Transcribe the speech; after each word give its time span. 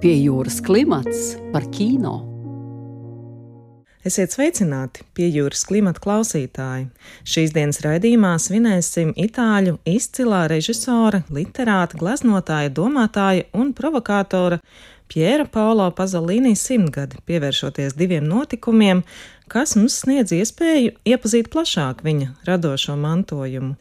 Pie 0.00 0.14
jūras 0.16 0.62
klimats 0.64 1.34
par 1.52 1.66
kino. 1.76 2.14
Esiet 4.08 4.32
sveicināti, 4.32 5.02
pie 5.12 5.26
jūras 5.28 5.66
klimata 5.68 6.00
klausītāji. 6.00 6.86
Šīs 7.28 7.52
dienas 7.52 7.82
raidījumā 7.84 8.30
svinēsim 8.40 9.10
itāļu 9.12 9.74
izcilā 9.84 10.46
režisora, 10.48 11.20
literāta, 11.28 12.00
gleznotāja, 12.00 12.72
domātāja 12.72 13.44
un 13.52 13.74
provokātora 13.76 14.62
Piera 15.12 15.44
Paulo 15.44 15.90
Pazolīnī 15.92 16.54
simtgadi, 16.56 17.20
pievēršoties 17.28 17.92
diviem 18.00 18.24
notikumiem, 18.24 19.04
kas 19.52 19.76
mums 19.76 20.00
sniedz 20.00 20.32
iespēju 20.32 20.96
iepazīt 21.12 21.52
plašāk 21.52 22.00
viņa 22.08 22.38
radošo 22.48 22.96
mantojumu. 22.96 23.76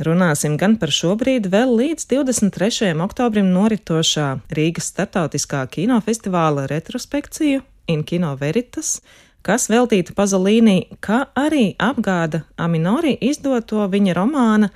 Runāsim 0.00 0.54
gan 0.56 0.78
par 0.80 0.88
šobrīd 0.88 1.50
vēl 1.52 1.74
līdz 1.76 2.06
23. 2.08 2.94
oktobrim 3.04 3.50
noritošā 3.52 4.28
Rīgas 4.56 4.88
startautiskā 4.88 5.66
kinofestivāla 5.68 6.64
retrospekciju 6.70 7.60
Inkino 7.92 8.32
Veritas, 8.40 9.02
kas 9.44 9.68
veltīta 9.68 10.14
Pazolīnī, 10.16 10.96
kā 11.04 11.26
arī 11.36 11.74
apgāda 11.76 12.46
Aminori 12.56 13.18
izdoto 13.20 13.84
viņa 13.92 14.16
romāna 14.16 14.72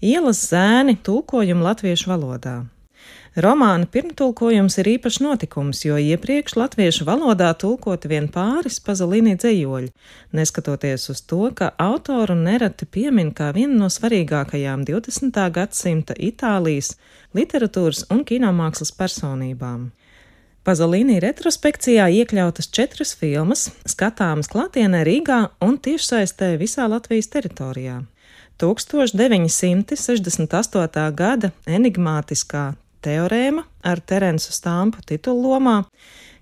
Ielas 0.00 0.46
zēni 0.52 0.94
tulkojumu 1.02 1.66
latviešu 1.66 2.12
valodā. 2.14 2.60
Romāna 3.38 3.86
pirmtulkojums 3.86 4.74
ir 4.82 4.88
īpašs 4.96 5.20
notikums, 5.22 5.84
jo 5.84 5.94
iepriekš 6.02 6.56
latviešu 6.58 7.04
valodā 7.06 7.52
tulkoti 7.54 8.10
vien 8.10 8.26
pāris 8.26 8.82
pazalīnī 8.82 9.38
dzējoļi, 9.38 9.92
neskatoties 10.34 11.06
uz 11.12 11.20
to, 11.22 11.46
ka 11.54 11.70
autoru 11.78 12.34
nereti 12.34 12.90
piemin 12.90 13.30
kā 13.30 13.54
vienu 13.54 13.78
no 13.84 13.86
svarīgākajām 13.86 14.82
20. 14.88 15.30
gadsimta 15.54 16.10
Itālijas 16.18 16.98
literatūras 17.30 18.10
un 18.10 18.26
kinomākslas 18.26 18.90
personībām. 18.98 19.94
Pazolīnī 20.66 21.22
retrospekcijā 21.22 22.10
iekļautas 22.10 22.66
četras 22.74 23.14
filmas, 23.14 23.70
skatāmas 23.86 24.50
klātienē 24.50 25.06
Rīgā 25.06 25.54
un 25.62 25.78
tiešsaistē 25.78 26.58
visā 26.58 26.90
Latvijas 26.90 27.30
teritorijā. 27.30 28.02
1968. 28.58 31.14
gada 31.14 31.54
enigmātiskā 31.78 32.74
teorēma 33.04 33.64
ar 33.86 34.00
Terensu 34.00 34.52
Stampu 34.54 35.02
titullomā, 35.06 35.82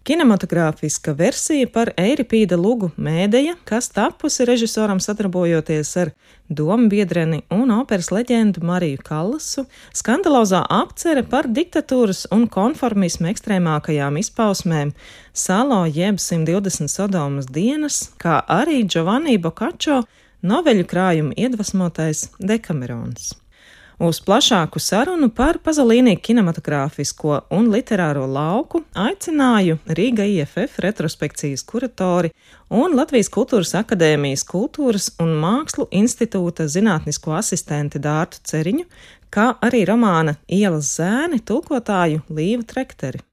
kinematogrāfiska 0.08 1.12
versija 1.12 1.68
par 1.68 1.90
Eiripīda 2.00 2.56
lugu 2.56 2.88
mēdēja, 2.96 3.58
kas 3.68 3.90
tapusi 3.92 4.46
režisoram 4.48 5.00
sadarbojoties 5.04 5.90
ar 6.00 6.12
domu 6.48 6.88
biedreni 6.88 7.42
un 7.52 7.72
operas 7.74 8.08
leģendu 8.14 8.62
Mariju 8.64 9.02
Kallasu, 9.04 9.66
skandalozā 9.96 10.62
apcere 10.78 11.24
par 11.28 11.50
diktatūras 11.52 12.24
un 12.32 12.46
konformismu 12.48 13.28
ekstrēmākajām 13.32 14.16
izpausmēm 14.22 14.94
Salo 15.32 15.82
jeb 15.84 16.22
120 16.22 16.88
Sodomas 16.88 17.50
dienas, 17.52 18.06
kā 18.22 18.40
arī 18.48 18.84
Giovanni 18.88 19.36
Boccaccio 19.36 20.00
noveļu 20.40 20.88
krājumu 20.88 21.36
iedvesmotais 21.36 22.30
Dekamerons. 22.38 23.34
Uz 23.98 24.20
plašāku 24.22 24.78
sarunu 24.78 25.26
par 25.34 25.56
Pazolīnī 25.58 26.12
kinematogrāfisko 26.22 27.40
un 27.56 27.64
literāro 27.72 28.28
lauku 28.30 28.84
aicināju 28.94 29.80
Rīga 29.98 30.22
IFF 30.22 30.78
retrospekcijas 30.84 31.64
kuratori 31.66 32.30
un 32.70 32.94
Latvijas 32.94 33.26
Kultūras 33.34 33.74
akadēmijas 33.80 34.46
kultūras 34.46 35.08
un 35.18 35.32
mākslu 35.42 35.88
institūta 35.90 36.68
zinātnisko 36.70 37.34
asistenti 37.40 37.98
Dārtu 37.98 38.38
Ceriņu, 38.46 38.86
kā 39.34 39.48
arī 39.66 39.82
romāna 39.90 40.36
Ielas 40.46 40.92
zēni 41.00 41.42
tulkotāju 41.42 42.22
Līvu 42.30 42.68
Trekteri. 42.70 43.24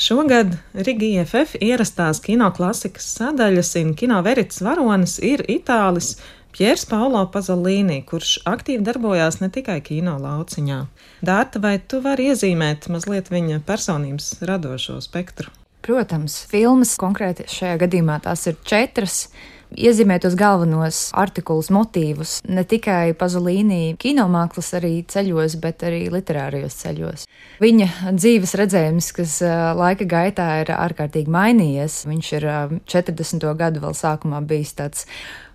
Šogad 0.00 0.54
Rīga 0.74 1.06
IFF 1.22 1.60
ierastās 1.62 2.18
kinoklasikas 2.26 3.06
sadaļas 3.20 3.74
un 3.84 3.94
kino 3.94 4.18
verits 4.26 4.64
varonis 4.66 5.18
ir 5.22 5.46
itālis 5.46 6.16
Pjērs 6.50 6.82
Paulo 6.90 7.22
Pazolīni, 7.30 8.00
kurš 8.08 8.40
aktīvi 8.48 8.82
darbojās 8.86 9.38
ne 9.38 9.50
tikai 9.54 9.78
kino 9.86 10.16
lauciņā. 10.18 10.80
Dārta, 11.22 11.62
vai 11.62 11.76
tu 11.78 12.02
vari 12.02 12.30
iezīmēt 12.32 12.90
mazliet 12.90 13.30
viņa 13.30 13.60
personības 13.68 14.32
radošo 14.42 14.98
spektru? 15.04 15.52
Protams, 15.86 16.42
filmas 16.50 16.96
konkrēti 17.00 17.46
šajā 17.48 17.78
gadījumā 17.86 18.18
tās 18.26 18.44
ir 18.50 18.58
četras 18.68 19.22
iezīmēt 19.70 20.24
tos 20.24 20.34
galvenos 20.38 20.98
artikulus, 21.16 21.70
motīvus, 21.72 22.38
ne 22.50 22.64
tikai 22.66 23.14
Pazolīnī 23.18 23.94
kinomākslas 24.02 24.72
arī 24.80 24.92
ceļos, 25.08 25.56
bet 25.62 25.84
arī 25.86 26.02
literārajos 26.12 26.78
ceļos. 26.82 27.26
Viņa 27.62 27.88
dzīves 28.16 28.56
redzējums, 28.58 29.12
kas 29.16 29.36
laika 29.78 30.08
gaitā 30.10 30.48
ir 30.64 30.74
ārkārtīgi 30.74 31.30
mainījies, 31.30 32.02
viņš 32.10 32.32
ir 32.40 32.48
40. 32.90 33.46
gadu 33.60 33.84
vēl 33.84 33.96
sākumā 33.96 34.42
bijis 34.50 34.74
tāds 34.78 35.06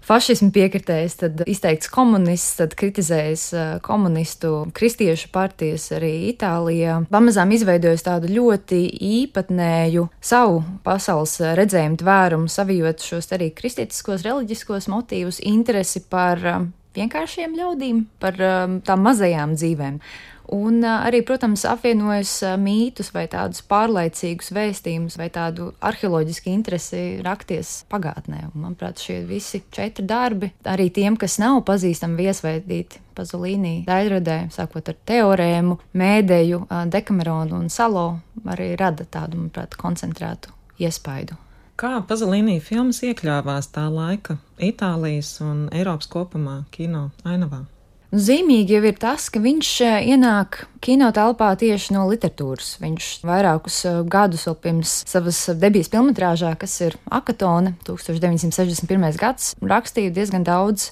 fašismu 0.06 0.52
piekritējis, 0.56 1.16
tad 1.22 1.44
izteikts 1.50 1.90
komunists, 1.92 2.56
tad 2.60 2.76
kritizējis 2.78 3.46
komunistu 3.86 4.66
kristiešu 4.76 5.32
partijas 5.34 5.88
arī 5.96 6.14
Itālijā. 6.32 7.02
Pamazām 7.12 7.54
izveidojis 7.56 8.06
tādu 8.06 8.32
ļoti 8.34 8.82
īpatnēju 9.10 10.08
savu 10.22 10.62
pasaules 10.86 11.38
redzējumu 11.58 12.00
tvērumu, 12.02 12.52
savijot 12.52 13.04
šos 13.06 13.32
arī 13.36 13.52
kristietiskos, 13.56 14.26
reliģiskos 14.26 14.90
motīvus, 14.92 15.42
interesi 15.46 16.04
par 16.10 16.42
vienkāršiem 16.96 17.58
ļaudīm, 17.58 18.06
par 18.24 18.40
tām 18.88 19.06
mazajām 19.06 19.58
dzīvēm. 19.60 20.00
Un 20.54 20.84
arī, 20.86 21.22
protams, 21.26 21.64
apvienojas 21.66 22.34
mītus 22.62 23.10
vai 23.16 23.26
tādus 23.32 23.64
pārlaicīgus 23.66 24.52
vēstījumus 24.56 25.18
vai 25.18 25.30
tādu 25.34 25.72
arheoloģisku 25.86 26.52
interesi 26.52 27.04
rakties 27.26 27.86
pagātnē. 27.92 28.44
Un, 28.52 28.68
manuprāt, 28.68 29.02
šie 29.02 29.22
visi 29.26 29.64
četri 29.74 30.06
darbi, 30.06 30.52
arī 30.70 30.92
tiem, 30.94 31.18
kas 31.18 31.40
nav 31.42 31.64
pazīstami 31.68 32.26
viesveidīti 32.26 33.02
Pazolīnī 33.16 33.86
daļradē, 33.88 34.50
sākot 34.52 34.92
ar 34.92 34.98
teorēmu, 35.08 35.78
mēdēju, 35.96 36.66
dekameronu 36.92 37.62
un 37.62 37.72
salo, 37.72 38.10
arī 38.52 38.74
rada 38.80 39.08
tādu, 39.08 39.40
manuprāt, 39.40 39.78
koncentrētu 39.80 40.52
iespaidu. 40.84 41.40
Kā 41.80 41.98
Pazolīnī 42.08 42.62
filmas 42.64 43.02
iekļāvās 43.04 43.72
tā 43.76 43.90
laika 43.92 44.38
Itālijas 44.64 45.34
un 45.44 45.66
Eiropas 45.76 46.08
kopumā 46.12 46.62
kino 46.72 47.10
ainavā? 47.28 47.66
Zīmīgi 48.14 48.76
jau 48.78 48.84
ir 48.86 48.98
tas, 49.02 49.26
ka 49.34 49.42
viņš 49.42 49.70
eh, 49.82 49.96
ienāk 50.14 50.62
kino 50.86 51.10
telpā 51.16 51.50
tieši 51.58 51.96
no 51.96 52.06
literatūras. 52.12 52.76
Viņš 52.84 53.08
vairākus 53.26 53.80
eh, 53.90 54.02
gadus 54.06 54.46
vēl 54.46 54.58
pirms 54.62 54.94
savas 55.10 55.40
debijas 55.58 55.90
filmatrāžā, 55.94 56.54
kas 56.62 56.78
ir 56.86 57.00
Akatone, 57.10 57.74
1961. 57.88 59.08
gads, 59.20 59.56
rakstīja 59.60 60.14
diezgan 60.14 60.46
daudz 60.46 60.92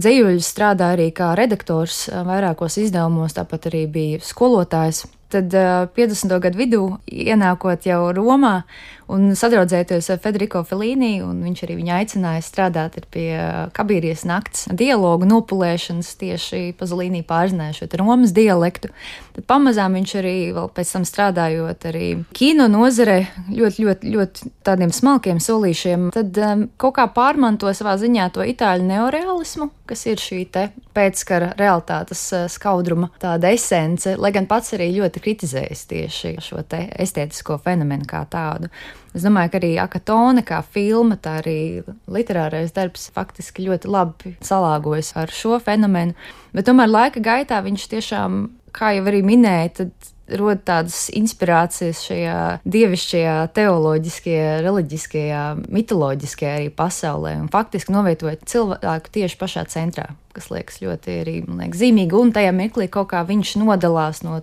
dzējuļu, 0.00 0.44
strādāja 0.44 0.98
arī 0.98 1.08
kā 1.16 1.32
redaktors 1.38 2.04
eh, 2.10 2.20
vairākos 2.28 2.76
izdevumos, 2.84 3.38
tāpat 3.38 3.70
arī 3.72 3.86
bija 3.88 4.20
skolotājs. 4.24 5.06
Tad 5.30 5.54
50. 5.94 6.32
gadu 6.42 6.58
vidū, 6.58 6.84
ienākot 7.06 7.84
jau 7.86 8.00
Romā 8.10 8.64
un 9.10 9.30
sadraudzēties 9.38 10.10
ar 10.14 10.20
Federico 10.22 10.62
Felīni, 10.66 11.18
un 11.24 11.40
viņš 11.44 11.64
arī 11.66 11.76
viņu 11.80 11.94
aicināja 11.96 12.44
strādāt 12.44 12.98
pie 13.10 13.28
kabīrijas 13.76 14.24
nakts 14.28 14.68
dialogu 14.70 15.28
nopulēšanas, 15.28 16.12
tieši 16.20 16.62
Pazolīnī 16.78 17.22
pārzināja 17.26 17.80
šo 17.80 17.90
Romas 18.00 18.34
dialektu. 18.36 18.92
Tad 19.36 19.46
pamazām 19.50 19.96
viņš 19.98 20.14
arī 20.20 20.34
vēl 20.56 20.70
pēc 20.74 20.94
tam 20.94 21.06
strādājot 21.08 21.86
arī 21.90 22.06
kino 22.36 22.68
nozarē 22.70 23.18
ļoti, 23.48 23.86
ļoti, 23.86 24.14
ļoti 24.14 24.52
tādiem 24.66 24.94
smalkiem 24.94 25.40
solīšiem, 25.42 26.10
tad 26.14 26.38
um, 26.44 26.66
kaut 26.80 26.96
kā 26.98 27.08
pārmanto 27.14 27.70
savā 27.76 27.96
ziņā 28.00 28.30
to 28.34 28.46
itāļu 28.46 28.86
neorealismu, 28.90 29.70
kas 29.90 30.06
ir 30.06 30.22
šī 30.22 30.44
te 30.54 30.68
pēckara 30.94 31.52
realitātes 31.58 32.22
skaudruma 32.52 33.10
tāda 33.22 33.52
esence, 33.54 34.16
lai 34.20 34.32
gan 34.34 34.48
pats 34.50 34.74
arī 34.76 34.90
ļoti 34.98 35.22
kritizējis 35.24 35.86
tieši 35.90 36.34
šo 36.44 36.64
estētisko 36.70 37.58
fenomenu 37.64 38.08
kā 38.10 38.24
tādu. 38.30 38.70
Es 39.10 39.24
domāju, 39.26 39.50
ka 39.50 39.58
arī 39.58 39.72
akatone, 39.82 40.44
kā 40.46 40.60
filma, 40.62 41.16
tā 41.18 41.40
arī 41.40 41.82
literārais 42.10 42.70
darbs 42.76 43.08
faktiski 43.14 43.66
ļoti 43.66 43.90
labi 43.90 44.36
salāgojas 44.46 45.16
ar 45.18 45.32
šo 45.34 45.58
fenomenu. 45.64 46.14
Bet 46.54 46.68
tomēr 46.68 46.90
laika 46.90 47.22
gaitā 47.24 47.58
viņš 47.64 47.88
tiešām, 47.90 48.40
kā 48.76 48.92
jau 48.94 49.08
arī 49.10 49.24
minēja, 49.26 49.72
tad 49.80 50.10
rod 50.38 50.62
tādas 50.66 51.08
inspirācijas 51.16 52.04
šajā 52.06 52.38
dievišķajā, 52.70 53.34
teoloģiskajā, 53.56 54.50
reliģiskajā, 54.64 55.44
mitoloģiskajā 55.74 56.52
arī 56.60 56.68
pasaulē 56.74 57.36
un 57.40 57.48
faktiski 57.52 57.94
novietojot 57.94 58.44
cilvēku 58.50 59.14
tieši 59.16 59.40
pašā 59.40 59.64
centrā, 59.72 60.10
kas 60.36 60.50
liekas 60.52 60.80
ļoti 60.84 61.16
arī, 61.24 61.36
liekas, 61.48 61.80
zīmīgi, 61.82 62.14
un 62.14 62.30
tajā 62.36 62.52
mirklī 62.54 62.86
kaut 62.92 63.10
kā 63.10 63.24
viņš 63.26 63.56
nodalās 63.64 64.22
no 64.26 64.38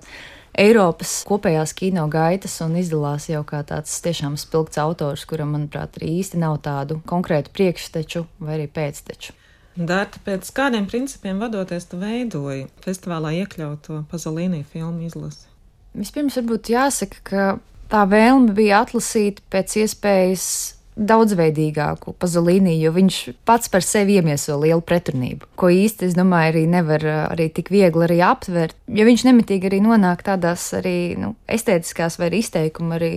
Eiropas 0.57 1.19
kopējās 1.27 1.75
kino 1.77 2.07
gaitas 2.09 2.55
un 2.65 2.79
izdalās 2.79 3.27
jau 3.29 3.43
kā 3.45 3.59
tāds 3.67 3.93
tiešām 4.01 4.39
spilgts 4.41 4.79
autors, 4.81 5.25
kuram, 5.29 5.51
manuprāt, 5.53 5.99
arī 5.99 6.15
īsti 6.23 6.39
nav 6.41 6.57
tādu 6.65 6.97
konkrētu 7.05 7.53
priekšteču 7.53 8.23
vai 8.41 8.55
arī 8.55 8.65
pēcteču. 8.73 9.35
Dārta, 9.77 10.17
pēc 10.25 10.49
kādiem 10.57 10.87
principiem 10.89 11.37
vadoties, 11.37 11.85
tu 11.85 11.99
veidoji 12.01 12.65
festivālā 12.81 13.35
iekļauto 13.43 13.99
Pazolīnī 14.09 14.63
filmu 14.65 15.05
izlasi? 15.05 15.45
Vispirms 15.93 16.39
varbūt 16.39 16.71
jāsaka, 16.73 17.21
ka 17.21 17.45
tā 17.93 18.01
vēlme 18.09 18.55
bija 18.57 18.81
atlasīt 18.81 19.43
pēc 19.53 19.77
iespējas 19.83 20.47
daudzveidīgāku 20.97 22.15
Pazolīnī, 22.19 22.75
jo 22.81 22.93
viņš 22.95 23.19
pats 23.47 23.69
par 23.73 23.85
sevi 23.85 24.17
iemieso 24.17 24.57
lielu 24.61 24.81
pretrunību, 24.81 25.51
ko 25.59 25.69
īsti, 25.73 26.09
es 26.09 26.17
domāju, 26.17 26.53
arī 26.53 26.65
nevar 26.71 27.05
arī 27.27 27.49
tik 27.53 27.71
viegli 27.73 28.07
arī 28.07 28.19
aptvert, 28.25 28.77
jo 28.87 29.05
viņš 29.07 29.27
nemitīgi 29.29 29.69
arī 29.69 29.83
nonāk 29.85 30.25
tādās 30.27 30.71
arī 30.77 31.15
nu, 31.19 31.35
estētiskās 31.47 32.19
vai 32.21 32.31
izteikuma 32.39 32.97
arī 32.97 33.13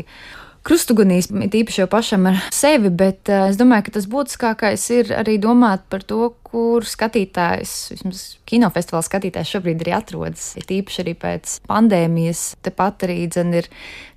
krustugunīs, 0.67 1.31
tīpaši 1.31 1.83
jau 1.83 1.89
pašam 1.91 2.29
ar 2.31 2.43
sevi, 2.55 2.91
bet 2.93 3.31
uh, 3.33 3.49
es 3.51 3.59
domāju, 3.61 3.87
ka 3.87 3.95
tas 3.97 4.09
būtiskākais 4.11 4.85
ir 4.99 5.15
arī 5.17 5.39
domāt 5.41 5.87
par 5.93 6.05
to, 6.05 6.35
kur 6.51 6.85
skatītājs, 6.87 7.75
vismaz 7.95 8.23
kinofestivāla 8.51 9.07
skatītājs 9.07 9.55
šobrīd 9.55 9.85
arī 9.85 9.95
atrodas. 9.97 10.51
Ir 10.61 10.67
tīpaši 10.69 11.03
arī 11.05 11.17
pēc 11.25 11.57
pandēmijas, 11.71 12.45
tepat 12.67 13.07
arī 13.09 13.23
dzen 13.31 13.55
ir 13.63 13.71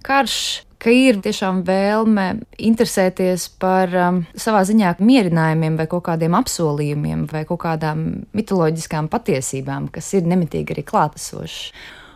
karš, 0.04 0.38
ka 0.84 0.92
ir 0.92 1.20
tiešām 1.24 1.64
vēlme 1.68 2.28
interesēties 2.60 3.48
par 3.62 3.94
um, 3.96 4.22
savā 4.36 4.64
ziņā 4.68 4.98
mierinājumiem 5.00 5.78
vai 5.80 5.88
kaut 5.92 6.06
kādiem 6.10 6.36
apsolījumiem 6.38 7.26
vai 7.32 7.46
kaut 7.50 7.64
kādām 7.64 8.06
mitoloģiskām 8.36 9.10
patiesībām, 9.14 9.88
kas 9.94 10.14
ir 10.18 10.28
nemitīgi 10.28 10.76
arī 10.76 10.86
klātesošas. 10.88 11.72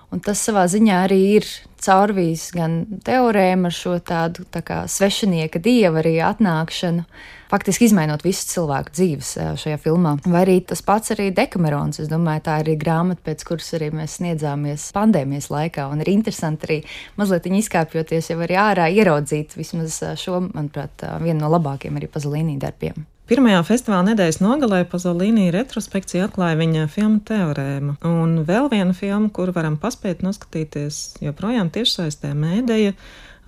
Un 0.08 0.22
tas 0.24 0.40
savā 0.40 0.64
ziņā 0.72 1.02
arī 1.04 1.18
ir 1.36 1.46
caurvījis 1.84 2.44
gan 2.56 2.78
teorēmu 3.06 3.68
ar 3.68 3.76
šo 3.76 3.98
tādu 4.00 4.46
tā 4.54 4.62
kā 4.66 4.78
svešinieka 4.88 5.60
dieva 5.60 6.00
arī 6.00 6.14
atnākšanu, 6.24 7.04
faktiski 7.52 7.90
izmainot 7.90 8.24
visu 8.24 8.48
cilvēku 8.54 8.96
dzīves 8.96 9.34
šajā 9.60 9.82
filmā. 9.84 10.16
Vai 10.24 10.46
arī 10.46 10.56
tas 10.70 10.82
pats 10.86 11.12
arī 11.16 11.28
Dekamerons, 11.36 12.00
es 12.04 12.08
domāju, 12.12 12.46
tā 12.48 12.56
ir 12.64 12.72
grāmata, 12.80 13.20
pēc 13.28 13.44
kuras 13.50 13.74
arī 13.76 13.92
mēs 14.00 14.16
sniedzāmies 14.22 14.88
pandēmijas 14.96 15.52
laikā, 15.52 15.90
un 15.92 16.06
ir 16.06 16.14
interesanti 16.16 16.70
arī 16.70 16.80
mazliet 17.20 17.52
izkāpjoties 17.60 18.32
jau 18.32 18.40
arī 18.48 18.60
ārā 18.64 18.88
ieraudzīt 18.96 19.60
vismaz 19.60 20.00
šo, 20.24 20.40
manuprāt, 20.48 21.04
vienu 21.20 21.44
no 21.44 21.52
labākiem 21.58 22.00
arī 22.00 22.08
pazalīnī 22.16 22.56
darbiem. 22.64 23.04
Pirmajā 23.28 23.60
festivāla 23.68 24.06
nedēļas 24.14 24.38
nogalē 24.40 24.78
Pazolīnija 24.88 25.52
retrospekcija 25.52 26.30
atklāja 26.30 26.56
viņa 26.62 26.86
filmu 26.88 27.18
Teorēma. 27.28 27.98
Un 28.08 28.38
vēl 28.48 28.70
viena 28.72 28.94
filma, 28.96 29.28
kuru 29.36 29.52
varam 29.52 29.76
paspēt 29.82 30.22
noskatīties 30.24 31.20
joprojām 31.26 31.68
tiešsaistē 31.76 32.32
mēdēja 32.32 32.94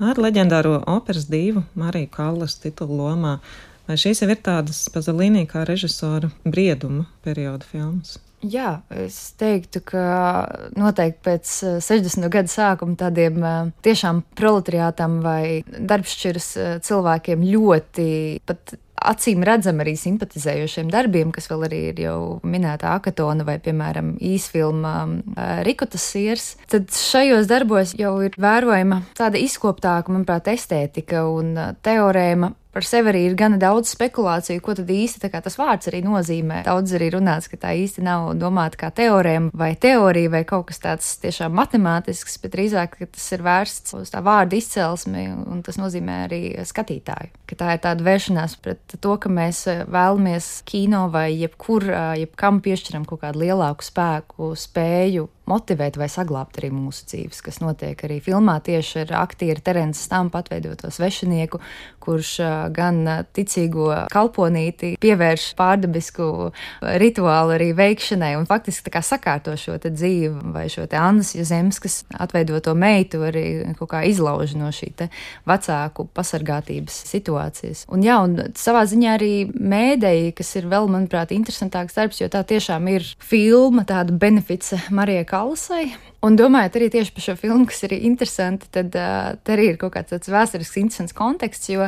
ar 0.04 0.20
leģendāro 0.20 0.82
operas 0.84 1.30
divu 1.32 1.64
Mariju 1.80 2.10
Kallas 2.12 2.58
titulu 2.60 2.98
lomā. 3.06 3.38
Vai 3.88 3.96
šīs 3.96 4.20
jau 4.26 4.28
ir 4.28 4.42
tādas 4.44 4.82
Pazolīnija 4.92 5.48
kā 5.54 5.64
režisora 5.70 6.28
brieduma 6.44 7.08
perioda 7.24 7.64
filmas? 7.64 8.18
Jā, 8.44 8.82
es 8.92 9.16
teiktu, 9.40 9.80
ka 9.94 10.04
noteikti 10.76 11.24
pēc 11.24 11.56
60. 11.88 12.28
gada 12.32 12.52
sākuma 12.52 13.00
tādiem 13.00 13.40
tiešām 13.84 14.22
proletariātam 14.36 15.22
vai 15.24 15.64
darbšķiras 15.64 16.52
cilvēkiem 16.84 17.48
ļoti 17.48 18.12
pat 18.48 18.76
acīm 19.12 19.44
redzam 19.48 19.80
arī 19.84 19.96
simpatizējošiem 20.00 20.90
darbiem, 20.92 21.34
kas 21.36 21.50
vēl 21.52 21.66
arī 21.70 21.82
ir 21.92 22.02
jau 22.04 22.20
minēta 22.44 22.94
Akatona 22.98 23.46
vai, 23.48 23.58
piemēram, 23.64 24.16
īsfilma 24.20 24.94
Rikotas 25.68 26.06
siers, 26.14 26.50
tad 26.72 26.92
šajos 26.96 27.50
darbos 27.50 27.96
jau 28.00 28.16
ir 28.26 28.36
vērojama 28.40 29.04
tāda 29.18 29.42
izkoptāka, 29.42 30.12
manuprāt, 30.14 30.52
estētika 30.52 31.26
un 31.30 31.56
teorēma 31.86 32.54
par 32.74 32.86
sevi 32.86 33.12
arī 33.12 33.24
ir 33.28 33.36
gana 33.40 33.58
daudz 33.62 33.94
spekulāciju, 33.96 34.62
ko 34.64 34.76
tad 34.78 34.90
īsti 34.94 35.32
tas 35.32 35.58
vārds 35.58 35.90
arī 35.90 36.02
nozīmē. 36.06 36.62
Daudz 36.68 36.94
arī 36.98 37.10
runāts, 37.16 37.50
ka 37.50 37.58
tā 37.58 37.74
īsti 37.78 38.04
nav 38.06 38.34
domāta 38.40 38.78
kā 38.84 38.92
teorēma 38.94 39.52
vai 39.58 39.72
teorija 39.76 40.34
vai 40.34 40.44
kaut 40.48 40.68
kas 40.70 40.82
tāds 40.84 41.10
tiešām 41.24 41.56
matemātisks, 41.58 42.38
bet 42.44 42.54
drīzāk 42.54 43.00
tas 43.02 43.26
ir 43.36 43.46
vērsts 43.46 43.96
uz 43.98 44.14
tā 44.14 44.22
vārda 44.26 44.60
izcelsmi, 44.60 45.26
un 45.50 45.64
tas 45.66 45.80
nozīmē 45.82 46.20
arī 46.28 46.42
skatītāju. 46.68 47.34
Ka 47.50 47.60
tā 47.60 47.74
ir 47.76 47.84
tāda 47.88 48.06
vēršanās 48.06 48.60
pret 48.62 48.98
to, 49.02 49.18
ka 49.18 49.32
mēs 49.34 49.66
vēlamies 49.90 50.52
kino 50.70 51.08
vai 51.14 51.32
jebkur, 51.34 51.90
jebkam 52.22 52.62
piešķiram 52.66 53.10
kaut 53.10 53.24
kādu 53.26 53.46
lielāku 53.48 53.86
spēku, 53.86 54.54
spēju 54.60 55.30
motivēt 55.50 55.98
vai 55.98 56.10
saglabāt 56.12 56.60
arī 56.62 56.70
mūsu 56.74 57.08
dzīves, 57.10 57.42
kas 57.46 57.60
notiek 57.64 58.00
arī 58.06 58.20
filmā 58.24 58.60
tieši 58.66 59.04
ar 59.06 59.16
aktieru 59.24 59.64
Terenci 59.66 60.04
Stampu 60.04 60.38
atveidoto 60.40 60.92
svešinieku, 60.94 61.62
kurš 62.04 62.36
gan 62.74 63.02
ticīgo 63.36 63.90
kalponīti 64.14 64.96
pievērš 65.02 65.50
pārdabisku 65.60 66.30
rituālu 67.02 67.56
arī 67.58 67.72
veikšanai 67.78 68.34
un 68.40 68.48
faktiski 68.50 68.88
tā 68.88 68.96
kā 68.98 69.04
sakārto 69.06 69.56
šo 69.60 69.78
te 69.82 69.92
dzīvi 69.94 70.54
vai 70.54 70.68
šo 70.72 70.88
te 70.90 71.00
Annas 71.00 71.34
Jezemskas 71.38 72.04
atveidoto 72.20 72.76
meitu 72.78 73.24
arī 73.28 73.46
kaut 73.80 73.92
kā 73.94 74.04
izlauž 74.10 74.56
no 74.60 74.72
šī 74.76 74.92
te 75.00 75.10
vecāku 75.50 76.08
pasargātības 76.16 77.04
situācijas. 77.10 77.86
Un 77.94 78.04
jā, 78.06 78.20
un 78.26 78.54
savā 78.60 78.86
ziņā 78.90 79.16
arī 79.18 79.34
mēdēji, 79.54 80.34
kas 80.38 80.54
ir 80.60 80.70
vēl, 80.72 80.90
manuprāt, 80.92 81.34
interesantāks 81.36 81.98
darbs, 81.98 82.22
jo 82.22 82.30
tā 82.32 82.44
tiešām 82.48 82.88
ir 82.92 83.08
filma, 83.24 83.86
tāda 83.88 84.16
benefice 84.16 84.82
Marijai 84.94 85.28
Kalasai. 85.30 85.86
Un 86.26 86.36
domājot 86.36 86.76
arī 86.76 86.90
tieši 86.92 87.14
par 87.16 87.24
šo 87.24 87.36
filmu, 87.40 87.66
kas 87.70 87.86
ir 87.88 87.94
interesanti, 87.96 88.68
tad 88.76 88.96
uh, 89.00 89.38
arī 89.54 89.70
ir 89.72 89.78
kaut 89.80 89.94
kāds 89.94 90.12
tāds 90.12 90.32
vēsturisks, 90.32 90.76
interesants 90.82 91.16
konteksts, 91.16 91.70
jo 91.72 91.88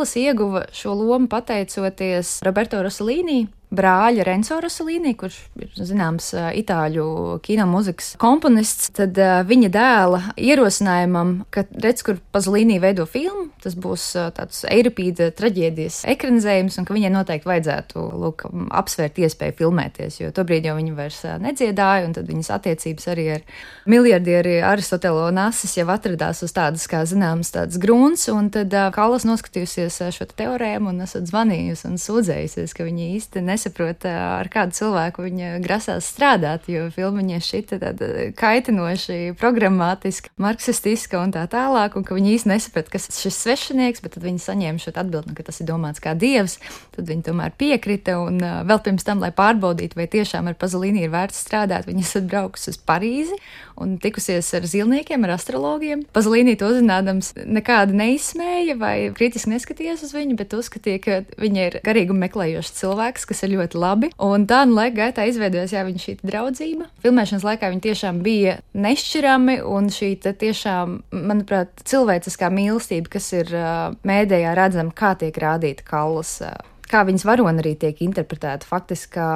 Kallas 0.00 0.16
ieguva 0.16 0.62
šo 0.72 0.94
lomu 0.96 1.28
pateicoties 1.28 2.38
Roberto 2.46 2.78
Rosalīnī, 2.80 3.42
brāļa 3.70 4.24
Renzo 4.26 4.58
Rosalīnī, 4.62 5.14
kurš 5.18 5.36
ir 5.62 5.70
zināms 5.78 6.32
itāļu 6.58 7.04
kino 7.44 7.66
mūzikas 7.70 8.14
komponists, 8.20 8.90
tad 8.96 9.18
viņa 9.46 9.70
dēla 9.74 10.20
ierosinājumam, 10.40 11.34
ka 11.54 11.64
redz, 11.70 12.02
kur 12.06 12.18
Pazolīnī 12.34 12.80
veido 12.82 13.06
filmu, 13.10 13.48
tas 13.62 13.76
būs 13.78 14.06
tāds 14.36 14.64
Eiripīda 14.70 15.30
traģēdijas 15.38 16.02
ekranizējums, 16.10 16.80
un 16.80 16.88
ka 16.88 16.96
viņai 16.96 17.12
noteikti 17.14 17.50
vajadzētu 17.50 18.06
lūk, 18.24 18.46
apsvērt 18.80 19.20
iespēju 19.22 19.56
filmēties, 19.62 20.18
jo 20.24 20.32
tobrīd 20.34 20.66
jau 20.66 20.76
viņa 20.78 20.96
vairs 20.98 21.20
nedziedāja, 21.42 22.08
un 22.08 22.16
tad 22.16 22.30
viņas 22.30 22.52
attiecības 22.56 23.08
arī 23.14 23.28
ar 23.36 23.46
miljardieri 23.90 24.58
Aristotelo 24.66 25.28
un 25.28 25.42
Asis 25.46 25.76
jau 25.78 25.86
atradās 25.94 26.42
uz 26.46 26.54
tādas, 26.56 26.88
kā 26.90 27.04
zināms, 27.08 27.52
tāds 27.54 27.78
grūns, 27.80 28.26
un 28.34 28.50
tad 28.54 28.74
Kalas 28.94 29.26
noskatījusies 29.28 30.00
šo 30.16 30.26
te 30.30 30.42
teorēmu 30.42 30.90
un 30.90 31.04
esat 31.06 31.28
zvanījusi 31.30 31.86
un 31.90 31.98
sūdzējusies, 32.00 32.74
ka 32.76 32.86
viņa 32.86 33.08
īsti 33.14 33.44
nes 33.46 33.59
nesaprot, 33.60 34.04
ar 34.08 34.48
kādu 34.52 34.72
cilvēku 34.72 35.24
viņa 35.26 35.58
grasās 35.60 36.08
strādāt, 36.08 36.68
jo 36.70 36.86
filma 36.94 37.20
viņai 37.20 37.40
šita 37.44 37.78
tāda 37.82 38.08
kaitinoši, 38.38 39.34
programmatiska, 39.40 40.32
marksistiska 40.40 41.20
un 41.20 41.34
tā 41.34 41.44
tālāk, 41.50 41.96
un 41.98 42.06
ka 42.06 42.16
viņi 42.16 42.34
īsti 42.36 42.50
nesaprot, 42.50 42.88
kas 42.92 43.10
ir 43.10 43.18
šis 43.18 43.40
svešinieks, 43.44 44.00
bet 44.00 44.16
tad 44.16 44.24
viņi 44.24 44.40
saņēma 44.40 44.80
šo 44.80 44.94
atbildi, 44.96 45.36
ka 45.36 45.46
tas 45.46 45.60
ir 45.60 45.68
domāts 45.68 46.00
kā 46.00 46.14
dievs, 46.16 46.56
tad 46.96 47.10
viņi 47.10 47.26
tomēr 47.28 47.52
piekrita, 47.60 48.16
un 48.24 48.40
vēl 48.40 48.80
pirms 48.86 49.04
tam, 49.04 49.20
lai 49.20 49.32
pārbaudītu, 49.36 49.98
vai 50.00 50.08
tiešām 50.10 50.48
ar 50.48 50.56
Pazolīnu 50.60 51.04
ir 51.04 51.12
vērts 51.12 51.44
strādāt, 51.44 51.88
viņi 51.90 52.06
esat 52.06 52.28
braukusi 52.30 52.72
uz 52.72 52.80
Parīzi 52.80 53.36
un 53.80 53.96
tikusies 54.00 54.48
ar 54.56 54.66
zilniekiem, 54.68 55.24
ar 55.24 55.36
astrologiem. 55.36 56.04
Pazolīnī 56.14 56.56
to 56.60 56.68
zinādams 56.76 57.32
nekādi 57.40 57.96
neizsmēja 57.96 58.76
vai 58.80 58.94
kritiski 59.16 59.52
neskatījās 59.54 60.04
uz 60.04 60.12
viņu, 60.16 60.36
bet 60.40 60.56
uzskatīja, 60.56 61.00
ka 61.04 61.20
viņa 61.40 61.68
ir 61.68 61.78
garīguma 61.84 62.26
meklējošs 62.26 62.76
cilvēks, 62.80 63.24
kas 63.30 63.44
ir 63.46 63.49
ir 63.50 63.56
ļoti 63.58 63.80
labi. 63.80 64.10
Un 64.22 64.46
tā 64.50 64.62
nu 64.68 64.78
laika 64.78 65.04
gaitā 65.04 65.26
izveidojās 65.28 65.74
jā, 65.74 65.84
viņa 65.86 66.04
šī 66.04 66.16
draudzība. 66.22 66.88
Filmēšanas 67.04 67.46
laikā 67.46 67.70
viņi 67.72 67.84
tiešām 67.88 68.20
bija 68.24 68.58
nešķirami, 68.72 69.60
un 69.66 69.90
šī 69.94 70.12
tiešām, 70.24 71.00
manuprāt, 71.14 71.82
cilvēciskā 71.88 72.50
mīlestība, 72.54 73.16
kas 73.16 73.32
ir 73.36 73.50
uh, 73.54 73.96
mēdējā 74.06 74.54
redzama, 74.58 74.94
kā 74.96 75.14
tiek 75.20 75.36
rādīta 75.42 75.86
kaulas, 75.86 76.38
uh, 76.44 76.54
kā 76.90 77.02
viņas 77.08 77.26
varoni 77.26 77.62
arī 77.62 77.74
tiek 77.80 78.06
interpretēta 78.06 78.68
faktiski 78.68 79.26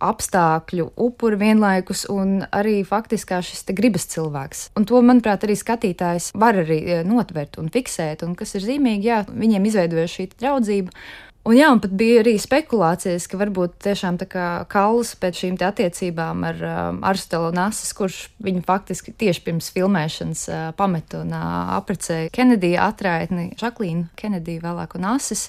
apstākļu 0.00 0.86
upuri 1.00 1.38
vienlaikus 1.40 2.06
un 2.10 2.40
arī 2.56 2.80
faktiskā 2.88 3.40
šis 3.44 3.66
gribas 3.76 4.08
cilvēks. 4.10 4.70
Un 4.78 4.86
to, 4.88 5.00
manuprāt, 5.04 5.44
arī 5.44 5.56
skatītājs 5.60 6.30
var 6.40 6.62
arī 6.62 7.02
notvert 7.06 7.60
un 7.60 7.68
fiksēt, 7.72 8.24
un 8.26 8.32
kas 8.38 8.56
ir 8.56 8.64
zīmīgi, 8.64 9.10
jā, 9.10 9.24
viņiem 9.28 9.68
izveidojas 9.68 10.16
šī 10.16 10.30
draudzība. 10.38 10.96
Un, 11.48 11.54
jā, 11.56 11.70
un 11.72 11.80
pat 11.80 11.92
bija 11.96 12.20
arī 12.20 12.34
spekulācijas, 12.36 13.24
ka 13.30 13.38
varbūt 13.40 13.78
tiešām 13.80 14.18
tā 14.20 14.26
kā 14.28 14.46
Kalns 14.68 15.14
pēc 15.16 15.38
šīm 15.40 15.54
attiecībām 15.64 16.42
ar 16.44 16.58
um, 16.68 16.98
Arstelu 17.08 17.48
Nasis, 17.56 17.94
kurš 17.96 18.18
viņu 18.44 18.60
faktiski 18.66 19.14
tieši 19.16 19.46
pirms 19.46 19.70
filmēšanas 19.72 20.42
uh, 20.50 20.58
pameta 20.76 21.22
un 21.24 21.32
uh, 21.32 21.72
aprecēja 21.78 22.28
Kenedija 22.36 22.90
atraitni 22.90 23.54
Žaklīnu 23.60 24.10
Kenediju 24.20 24.66
vēlāk 24.66 24.98
un 24.98 25.06
Nasis 25.08 25.48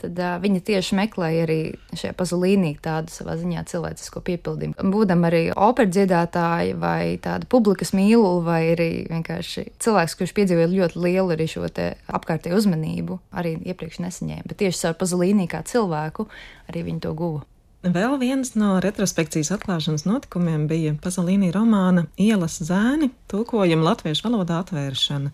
tad 0.00 0.20
uh, 0.20 0.36
viņa 0.42 0.62
tieši 0.66 0.98
meklēja 0.98 1.46
arī 1.46 1.58
šajā 1.96 2.14
pazulīnī 2.18 2.74
tādu 2.84 3.12
savā 3.14 3.36
ziņā 3.40 3.64
cilvēcisko 3.70 4.22
piepildījumu. 4.26 4.76
Būdam 4.92 5.26
arī 5.28 5.42
operas 5.52 5.94
dziedātāji 5.96 6.76
vai 6.80 7.16
tāda 7.22 7.48
publikas 7.50 7.94
mīlu, 7.96 8.38
vai 8.46 8.62
arī 8.74 8.90
vienkārši 9.10 9.66
cilvēks, 9.82 10.16
kurš 10.20 10.36
piedzīvoja 10.36 10.70
ļoti 10.74 11.04
lielu 11.08 11.36
arī 11.36 11.48
šo 11.50 11.66
apkārtēju 11.66 12.60
uzmanību, 12.60 13.18
arī 13.36 13.56
iepriekš 13.72 14.00
nesaņēma, 14.06 14.46
bet 14.46 14.62
tieši 14.62 14.84
caur 14.84 14.96
pazulīnī 15.02 15.50
kā 15.50 15.64
cilvēku 15.66 16.28
arī 16.70 16.86
viņi 16.90 17.04
to 17.04 17.14
guva. 17.18 17.44
Vēl 17.86 18.16
viens 18.18 18.54
no 18.58 18.80
retrospekcijas 18.82 19.52
atklāšanas 19.54 20.06
notikumiem 20.08 20.64
bija 20.66 20.96
Pazolīnī 21.02 21.52
romāna 21.54 22.06
Ielas 22.18 22.56
zēni, 22.64 23.12
tulkojuma 23.30 23.92
latviešu 23.92 24.26
valodā 24.26 24.58
atvēršana. 24.64 25.30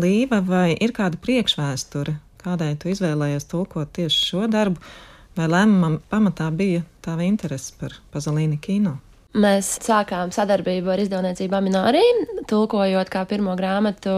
Līva, 0.00 0.38
vai 0.40 0.70
ir 0.80 0.94
kāda 0.96 1.20
priekšvēsture, 1.20 2.14
kādai 2.44 2.74
tu 2.80 2.90
izvēlējies 2.92 3.48
tulkot 3.50 3.92
tieši 3.96 4.26
šo 4.30 4.48
darbu, 4.50 4.80
vai 5.38 5.46
lēmumam 5.50 6.00
pamatā 6.10 6.50
bija 6.54 6.82
tava 7.04 7.26
interese 7.28 7.76
par 7.80 7.96
Pazolīni 8.12 8.58
kino? 8.62 8.98
Mēs 9.30 9.76
sākām 9.86 10.32
sadarbību 10.34 10.90
ar 10.90 11.00
izdevniecību 11.04 11.54
Aminārī, 11.54 12.02
tulkojot 12.50 13.12
kā 13.12 13.22
pirmo 13.30 13.54
grāmatu 13.58 14.10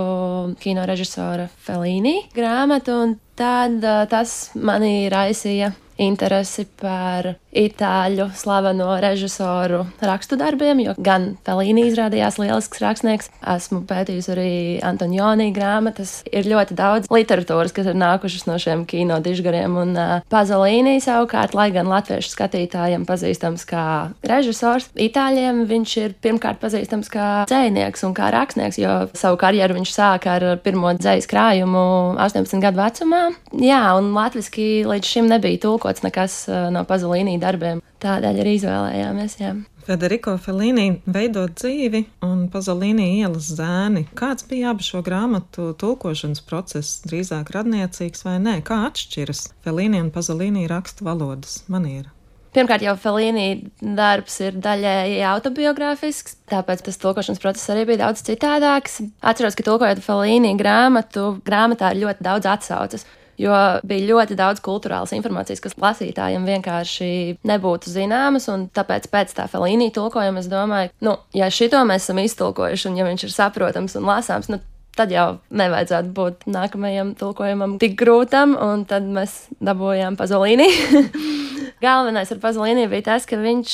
kino 0.62 0.86
režisora 0.88 1.50
Felīnī 1.66 2.14
grāmatu, 2.32 2.96
un 2.96 3.12
tad 3.36 3.76
uh, 3.84 4.06
tas 4.08 4.54
manī 4.56 5.10
raisīja 5.12 5.74
interesi 6.02 6.66
par 6.80 7.34
itāļu 7.52 8.30
slaveno 8.36 8.94
režisoru 9.02 9.82
rakstu 10.00 10.38
darbiem, 10.40 10.80
jo 10.86 10.94
gan 10.96 11.34
Felīni 11.46 11.84
izrādījās 11.90 12.38
lielisks 12.40 12.80
rakstnieks. 12.82 13.28
Esmu 13.54 13.82
pētījusi 13.88 14.32
arī 14.32 14.52
Antonioni 14.86 15.50
grāmatas. 15.54 16.20
Ir 16.32 16.48
ļoti 16.48 16.76
daudz 16.78 17.10
literatūras, 17.12 17.74
kas 17.76 17.90
ir 17.90 17.98
nākušas 17.98 18.46
no 18.48 18.56
šiem 18.62 18.86
kino 18.88 19.18
dižgariem, 19.22 19.76
un 19.82 19.92
uh, 19.98 20.14
Pazolīni 20.32 20.96
savukārt, 21.04 21.56
lai 21.56 21.68
gan 21.74 21.90
latviešu 21.90 22.32
skatītājiem 22.32 23.04
pazīstams 23.08 23.66
kā 23.68 23.86
režisors, 24.26 24.88
itāļiem 24.96 25.64
viņš 25.68 25.96
ir 26.00 26.16
pirmkārt 26.24 26.60
pazīstams 26.62 27.12
kā 27.12 27.28
dzējnieks 27.50 28.06
un 28.08 28.16
kā 28.16 28.30
rakstnieks, 28.32 28.80
jo 28.80 28.96
savu 29.18 29.40
karjeru 29.40 29.76
viņš 29.76 29.92
sāka 29.92 30.38
ar 30.38 30.48
pirmo 30.64 30.94
dzējas 30.96 31.28
krājumu 31.30 31.84
18 32.22 32.64
gadu 32.64 32.80
vecumā. 32.80 33.22
Jā, 33.60 33.82
un 33.98 34.12
latviski 34.16 34.86
līdz 34.88 35.12
šim 35.14 35.28
nebija 35.32 35.60
tulkots 35.92 36.04
nekas 36.04 36.48
no 36.72 36.84
Pazolīni 36.88 37.38
darbiem. 37.40 37.82
Tādēļ 38.02 38.40
arī 38.42 38.56
izvēlējāmies. 38.58 39.36
Jā. 39.40 39.52
Federico 39.82 40.36
Felīni 40.38 41.02
veidot 41.06 41.54
dzīvi 41.58 42.04
un 42.22 42.48
Pazolīni 42.50 43.20
ielas 43.20 43.52
zēni. 43.58 44.06
Kāds 44.14 44.46
bija 44.48 44.72
abu 44.72 44.82
šo 44.82 45.02
grāmatu 45.02 45.72
tulkošanas 45.78 46.42
process? 46.46 47.02
Drīzāk 47.06 47.52
radniecīgs 47.54 48.24
vai 48.24 48.38
nē? 48.42 48.60
Kā 48.64 48.86
atšķiras 48.88 49.52
Felīni 49.64 50.00
un 50.02 50.10
Pazolīni 50.14 50.68
rakstu 50.70 51.06
valodas 51.06 51.62
maniera? 51.68 52.10
Pirmkārt, 52.52 52.84
jau 52.84 52.92
Felīnī 53.00 53.46
darbs 53.80 54.34
ir 54.44 54.58
daļēji 54.60 55.22
autobiogrāfisks, 55.24 56.36
tāpēc 56.52 56.82
tas 56.84 57.00
tulkošanas 57.00 57.40
process 57.40 57.72
arī 57.72 57.86
bija 57.88 58.02
daudz 58.04 58.20
citādāks. 58.26 59.00
Atceros, 59.24 59.56
ka 59.56 59.64
tulkojot 59.64 60.02
Felīnī 60.04 60.52
grāmatu, 60.60 61.38
grāmatā 61.46 61.94
ir 61.94 62.04
ļoti 62.04 62.28
daudz 62.28 62.50
atsauces 62.52 63.08
jo 63.42 63.58
bija 63.86 64.08
ļoti 64.08 64.36
daudz 64.38 64.62
kultūrālas 64.64 65.14
informācijas, 65.16 65.62
kas 65.64 65.78
lasītājiem 65.80 66.46
vienkārši 66.48 67.10
nebūtu 67.48 67.92
zināmas. 67.92 68.48
Tāpēc 68.76 69.08
pēc 69.12 69.34
tā 69.38 69.48
Felīnī 69.50 69.90
tulkojuma 69.94 70.42
es 70.42 70.50
domāju, 70.52 70.92
nu, 71.04 71.16
ja 71.36 71.50
šito 71.52 71.82
mēs 71.88 72.06
esam 72.06 72.22
iztulkojuši 72.22 72.90
un 72.90 73.00
ja 73.00 73.08
viņš 73.08 73.26
ir 73.28 73.34
saprotams 73.34 73.98
un 73.98 74.08
lasāms, 74.08 74.50
nu, 74.52 74.60
tad 74.96 75.12
jau 75.14 75.26
nevajadzētu 75.54 76.12
būt 76.16 76.48
nākamajam 76.52 77.14
tulkojumam 77.20 77.78
tik 77.82 77.96
grūtam, 78.00 78.56
un 78.60 78.84
tad 78.88 79.06
mēs 79.08 79.46
dabūjām 79.64 80.18
pazolīni. 80.20 80.68
Galvenais 81.82 82.30
ar 82.30 82.38
Pazolīnu 82.38 82.84
bija 82.92 83.02
tas, 83.08 83.24
ka 83.26 83.34
viņš 83.40 83.72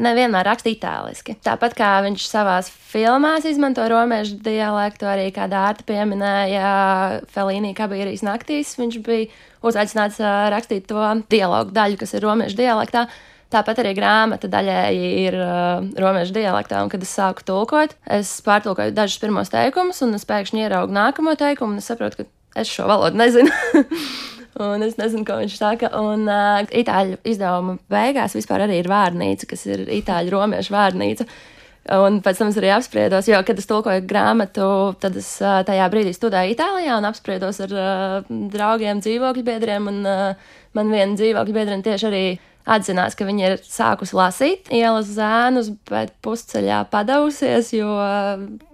nevienmēr 0.00 0.46
raksta 0.48 0.70
itāliski. 0.72 1.34
Tāpat 1.44 1.74
kā 1.76 1.90
viņš 2.06 2.24
savās 2.24 2.70
filmās 2.72 3.44
izmanto 3.44 3.84
romiešu 3.90 4.38
dialektu, 4.46 5.04
arī 5.10 5.26
kā 5.36 5.44
Dārta 5.50 5.84
pieminēja 5.88 6.70
Felīnī 7.34 7.74
kabīrijas 7.76 8.24
naktīs, 8.24 8.72
viņš 8.80 8.96
bija 9.04 9.28
uzaicināts 9.60 10.22
rakstīt 10.54 10.88
to 10.88 11.04
dialogu 11.28 11.76
daļu, 11.76 12.00
kas 12.00 12.16
ir 12.16 12.24
romiešu 12.24 12.62
dialektā. 12.62 13.10
Tāpat 13.50 13.80
arī 13.82 13.96
grāmata 13.98 14.46
daļēji 14.46 15.08
ir 15.24 15.36
uh, 15.42 15.86
romiešu 15.98 16.36
dialektā, 16.36 16.84
un 16.84 16.90
kad 16.92 17.02
es 17.02 17.10
sāku 17.16 17.42
tulkot, 17.42 17.96
es 18.06 18.36
pārtulkoju 18.46 18.94
dažus 18.94 19.18
pirmos 19.18 19.50
teikumus, 19.50 19.98
un 20.06 20.14
es 20.14 20.26
pēkšņi 20.28 20.62
ieraugu 20.68 20.94
nākamo 20.94 21.34
teikumu, 21.38 21.74
un 21.74 21.82
es 21.82 21.88
saprotu, 21.90 22.22
ka 22.22 22.60
es 22.62 22.70
šo 22.70 22.86
valodu 22.86 23.18
nezinu. 23.18 23.50
un 24.70 24.84
es 24.86 24.94
nezinu, 25.00 25.24
ko 25.26 25.40
viņš 25.40 25.56
saka. 25.58 25.90
Un 25.98 26.28
uh, 26.30 26.60
itāļu 26.62 27.18
izdevuma 27.26 27.74
beigās 27.90 28.36
vispār 28.38 28.68
arī 28.68 28.78
ir 28.84 28.90
vārnīca, 28.90 29.48
kas 29.50 29.66
ir 29.66 29.82
itāļu 29.98 30.34
romiešu 30.36 30.74
vārnīca. 30.74 31.26
Un 31.96 32.20
pēc 32.22 32.38
tam 32.38 32.52
es 32.52 32.58
arī 32.60 32.70
apspriedos, 32.74 33.26
jo, 33.26 33.38
kad 33.46 33.58
es 33.58 33.66
tulkoju 33.66 34.04
grāmatu, 34.06 34.68
tad 35.02 35.16
es 35.18 35.32
uh, 35.42 35.62
tajā 35.66 35.88
brīdī 35.90 36.12
studēju 36.14 36.54
Itālijā 36.54 37.00
un 37.00 37.08
apspriedos 37.08 37.58
ar 37.66 37.74
uh, 37.74 38.30
draugiem, 38.52 39.00
dzīvokļu 39.02 39.44
biedriem. 39.46 39.90
Un 39.90 40.06
uh, 40.06 40.54
man 40.78 40.94
viena 40.94 41.18
dzīvokļu 41.18 41.56
biedrene 41.56 41.86
tieši 41.86 42.08
arī 42.12 42.24
atzinās, 42.70 43.16
ka 43.18 43.26
viņa 43.28 43.48
ir 43.48 43.56
sākusi 43.64 44.16
lasīt 44.16 44.70
ielas 44.74 45.10
zēnus, 45.16 45.72
bet 45.90 46.14
pusceļā 46.24 46.84
padavusies, 46.92 47.72
jo 47.76 47.90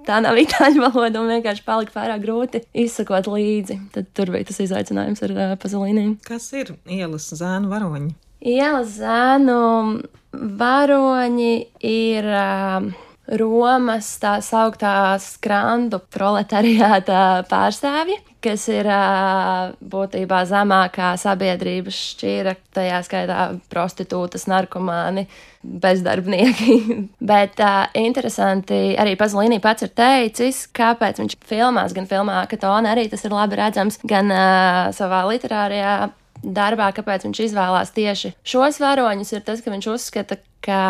tā 0.06 0.20
nav 0.24 0.38
itāļu 0.44 0.84
valoda 0.88 1.22
un 1.22 1.32
vienkārši 1.36 1.64
palika 1.66 1.96
pārāk 1.96 2.22
grūti 2.24 2.62
izsakot 2.76 3.30
līdzi. 3.32 3.80
Tad 3.96 4.12
tur 4.16 4.34
bija 4.34 4.50
tas 4.50 4.60
izaicinājums 4.64 5.24
ar 5.26 5.34
uh, 5.34 5.56
pazulīniem. 5.62 6.16
Kas 6.26 6.50
ir 6.56 6.76
ielas 6.84 7.30
zēnu 7.32 7.72
varoņi? 7.72 8.14
Ielas 8.46 8.94
zēnu 9.00 9.58
varoņi 10.60 11.52
ir. 11.88 12.32
Uh, 12.36 12.94
Romas 13.26 14.06
tā 14.22 14.36
sauktā 14.38 15.16
skrandu 15.18 15.98
proletariāta 16.14 17.42
pārstāvji, 17.50 18.20
kas 18.46 18.68
ir 18.70 18.88
būtībā 19.92 20.40
zemākā 20.48 21.12
sabiedrības 21.20 21.98
šķīra, 22.12 22.56
tajā 22.76 23.02
skaitā 23.06 23.46
prostitūtas, 23.72 24.46
narkomāni, 24.50 25.26
bezdarbnieki. 25.66 26.76
Bet 27.32 27.58
uh, 27.62 27.86
interesanti, 27.98 28.94
arī 29.00 29.16
Pazlīnī 29.18 29.58
pats 29.62 29.86
ir 29.86 29.90
teicis, 29.96 30.64
kāpēc 30.76 31.20
viņš 31.22 31.38
filmās, 31.48 31.96
gan 31.96 32.06
filmā 32.10 32.44
Katona 32.50 32.94
arī 32.94 33.08
tas 33.10 33.26
ir 33.26 33.34
labi 33.34 33.58
redzams, 33.58 33.98
gan 34.06 34.30
uh, 34.30 34.86
savā 34.96 35.24
literārajā 35.30 35.96
darbā, 36.46 36.90
kāpēc 36.94 37.26
viņš 37.26 37.42
izvēlās 37.48 37.92
tieši 37.96 38.34
šos 38.46 38.80
varoņus, 38.82 39.32
ir 39.34 39.44
tas, 39.46 39.62
ka 39.64 39.72
viņš 39.72 39.88
uzskata, 39.92 40.38
ka 40.64 40.80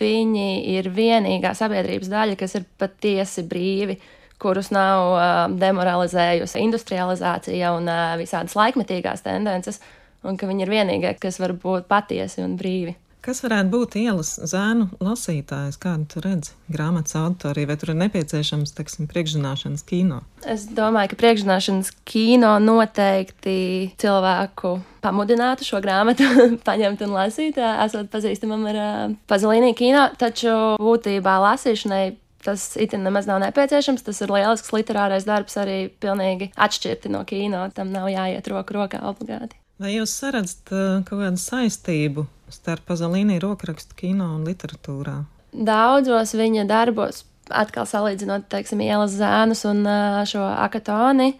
viņi 0.00 0.48
ir 0.76 0.90
vienīgā 0.94 1.52
sabiedrības 1.56 2.10
daļa, 2.10 2.38
kas 2.40 2.56
ir 2.58 2.66
patiesi 2.80 3.44
brīvi, 3.48 3.98
kurus 4.40 4.72
nav 4.74 5.12
uh, 5.12 5.58
demoralizējusi 5.60 6.64
industrializācija 6.64 7.74
un 7.76 7.90
uh, 7.90 8.16
visādas 8.20 8.56
laikmetīgās 8.58 9.26
tendences, 9.26 9.80
un 10.24 10.40
ka 10.40 10.48
viņi 10.50 10.66
ir 10.66 10.74
vienīgie, 10.74 11.14
kas 11.20 11.40
var 11.42 11.56
būt 11.60 11.88
patiesi 11.90 12.44
un 12.44 12.58
brīvi. 12.60 12.96
Kas 13.20 13.42
varētu 13.44 13.68
būt 13.68 13.94
ielas 14.00 14.30
zēnu 14.48 14.86
lasītājs, 15.04 15.76
kādu 15.80 16.06
tu 16.08 16.22
redzi 16.24 16.54
grāmatas 16.72 17.18
autorī, 17.20 17.66
vai 17.68 17.76
tur 17.76 17.92
ir 17.92 17.98
nepieciešams, 18.00 18.72
teiksim, 18.78 19.10
priekšzināšanas 19.10 19.84
kino? 19.84 20.22
Es 20.48 20.64
domāju, 20.72 21.12
ka 21.12 21.18
priekšzināšanas 21.20 21.92
kino 22.08 22.54
noteikti 22.64 23.92
cilvēku 24.00 24.78
pamudinātu 25.04 25.68
šo 25.68 25.82
grāmatu 25.84 26.24
paņemt 26.68 27.04
un 27.04 27.12
lasīt, 27.18 27.60
esot 27.60 28.08
pazīstamam 28.12 28.64
ar 28.72 28.80
uh, 28.80 29.14
Pazolīnī 29.28 29.74
kino, 29.76 30.08
taču 30.16 30.56
būtībā 30.80 31.36
lasīšanai 31.44 32.04
tas 32.44 32.66
itin 32.80 33.04
nemaz 33.06 33.28
nav 33.28 33.40
nepieciešams. 33.44 34.04
Tas 34.06 34.20
ir 34.24 34.32
lielisks 34.32 34.72
literārais 34.74 35.26
darbs, 35.28 35.56
arī 35.60 35.78
pilnīgi 36.02 36.52
atšķirti 36.56 37.12
no 37.12 37.24
kino. 37.28 37.66
Tam 37.76 37.92
nav 37.94 38.10
jāiet 38.12 38.48
roku 38.52 38.78
rokā 38.78 39.02
obligāti. 39.10 39.58
Vai 39.80 39.94
jūs 39.94 40.12
saredzat 40.20 40.74
uh, 40.74 41.00
kaut 41.08 41.22
kādu 41.22 41.40
saistību 41.40 42.26
starp 42.52 42.84
Pazolīnī 42.88 43.38
rokrakstu 43.40 43.96
kino 43.96 44.34
un 44.36 44.44
literatūrā? 44.48 45.22
Daudzos 45.50 46.34
viņa 46.38 46.66
darbos, 46.68 47.24
atkal 47.50 47.86
salīdzinot, 47.88 48.46
teiksim, 48.52 48.82
ielas 48.84 49.16
zēnus 49.18 49.64
un 49.66 49.82
šo 50.28 50.44
akatoni, 50.46 51.32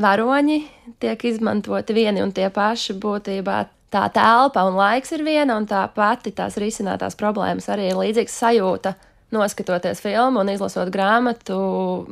varoņi 0.00 0.58
tiek 1.02 1.24
izmantoti 1.30 1.94
vieni 1.94 2.22
un 2.24 2.34
tie 2.34 2.48
paši 2.50 2.96
būtībā. 2.98 3.62
Tā 3.94 4.08
telpa 4.10 4.64
un 4.66 4.74
laiks 4.74 5.12
ir 5.14 5.22
viena, 5.22 5.54
un 5.54 5.68
tā 5.70 5.84
pati 5.94 6.32
tās 6.34 6.56
risinātās 6.58 7.14
problēmas 7.14 7.68
arī 7.70 7.92
ir 7.92 8.00
līdzīgas 8.00 8.40
sajūta. 8.42 8.94
Noskatoties 9.32 10.02
filmu 10.04 10.42
un 10.42 10.52
izlasot 10.52 10.90
grāmatu, 10.94 11.56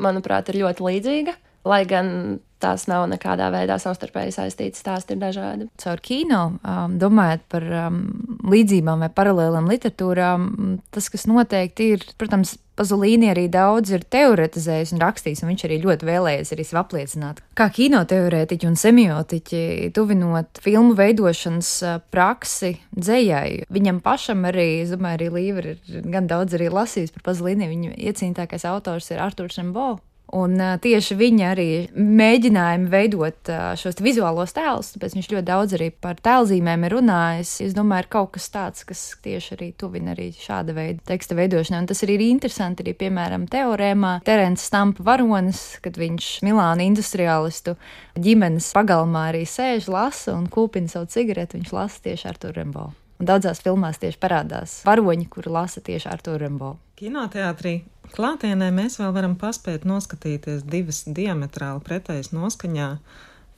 manuprāt, 0.00 0.48
ir 0.48 0.62
ļoti 0.64 0.86
līdzīga. 0.88 1.36
Lai 1.68 1.84
gan 1.86 2.40
tās 2.62 2.86
nav 2.90 3.04
nekādā 3.10 3.50
veidā 3.54 3.76
savstarpēji 3.82 4.34
saistītas, 4.36 4.82
stāsti 4.82 5.14
ir 5.14 5.20
dažādi. 5.22 5.68
Caur 5.82 6.02
kino, 6.02 6.42
um, 6.62 6.96
domājot 7.02 7.44
par 7.52 7.66
um, 7.86 8.00
līdzībām 8.42 9.04
vai 9.04 9.10
paralēlām 9.14 9.70
literatūrām, 9.70 10.50
tas, 10.94 11.08
kas 11.12 11.28
noteikti 11.30 11.94
ir, 11.96 12.06
protams, 12.20 12.56
Pazolīni 12.72 13.28
arī 13.28 13.50
daudz 13.52 13.90
ir 13.92 14.04
teoretizējis 14.08 14.94
un 14.94 15.02
rakstījis, 15.02 15.42
un 15.44 15.50
viņš 15.50 15.64
arī 15.66 15.76
ļoti 15.82 16.06
vēlējies 16.08 16.52
arī 16.54 16.64
apliecināt. 16.80 17.42
Kā 17.58 17.66
kinoteorētiķi 17.76 18.68
un 18.70 18.78
semiotiķi, 18.80 19.60
tuvinot 19.92 20.62
filmu 20.64 20.96
veidošanas 20.96 21.72
praksi 22.14 22.72
dzējai, 22.96 23.66
viņam 23.76 24.00
pašam 24.04 24.48
arī, 24.48 24.66
es 24.86 24.94
domāju, 24.96 25.18
arī 25.20 25.28
Līva 25.36 25.66
ir 25.66 26.00
gan 26.14 26.30
daudz 26.32 26.56
arī 26.56 26.70
lasījis 26.72 27.12
par 27.12 27.28
Pazolīni, 27.28 27.68
viņa 27.74 27.92
iecīnītākais 28.08 28.64
autors 28.72 29.12
ir 29.12 29.20
Arturs 29.20 29.60
Rembo. 29.60 29.98
Un 30.32 30.56
tieši 30.80 31.16
viņa 31.20 31.48
arī 31.52 31.66
mēģinājumi 31.92 32.86
veidot 32.88 33.50
šos 33.76 33.98
vizuālos 34.00 34.54
tēlus, 34.56 34.94
tāpēc 34.94 35.16
viņš 35.18 35.28
ļoti 35.28 35.44
daudz 35.44 35.74
arī 35.76 35.90
par 35.92 36.16
tēlzīmēm 36.24 36.86
ir 36.88 36.96
runājis. 36.96 37.50
Es 37.66 37.76
domāju, 37.76 38.06
ir 38.06 38.08
kaut 38.14 38.30
kas 38.38 38.48
tāds, 38.54 38.86
kas 38.88 39.02
tieši 39.24 39.52
arī 39.58 39.68
tuvina 39.76 40.14
arī 40.14 40.30
šāda 40.32 40.72
veida 40.78 41.04
teksta 41.12 41.36
veidošanai. 41.36 41.82
Un 41.84 41.90
tas 41.92 42.00
arī 42.06 42.16
ir 42.16 42.24
interesanti, 42.30 42.80
arī 42.80 42.96
piemēram 43.04 43.44
teorēmā 43.52 44.14
Terence 44.24 44.64
Stampa 44.64 45.04
varonis, 45.04 45.60
kad 45.84 46.00
viņš 46.00 46.32
Milāna 46.48 46.88
industriālistu 46.88 47.76
ģimenes 48.16 48.72
pagalmā 48.72 49.28
arī 49.34 49.44
sēž, 49.44 49.92
lasa 49.92 50.32
un 50.32 50.48
kūpina 50.48 50.88
savu 50.88 51.12
cigareti, 51.12 51.60
viņš 51.60 51.76
lasa 51.76 52.06
tieši 52.08 52.30
ar 52.32 52.40
to 52.40 52.56
Rembo. 52.56 52.88
Un 53.20 53.28
daudzās 53.28 53.60
filmās 53.60 54.00
tieši 54.00 54.16
parādās 54.18 54.80
varoņi, 54.88 55.28
kuri 55.28 55.52
lasa 55.52 55.84
tieši 55.84 56.08
ar 56.08 56.24
to 56.24 56.40
Rembo. 56.40 56.78
Kinoteātrī 56.96 57.82
Klātienē 58.12 58.68
mēs 58.76 58.98
vēl 59.00 59.12
varam 59.16 59.36
paspēt 59.40 59.86
noskatīties 59.88 60.66
divas 60.68 61.02
diametrāli 61.08 61.80
pretējas 61.86 62.32
noskaņā 62.34 62.88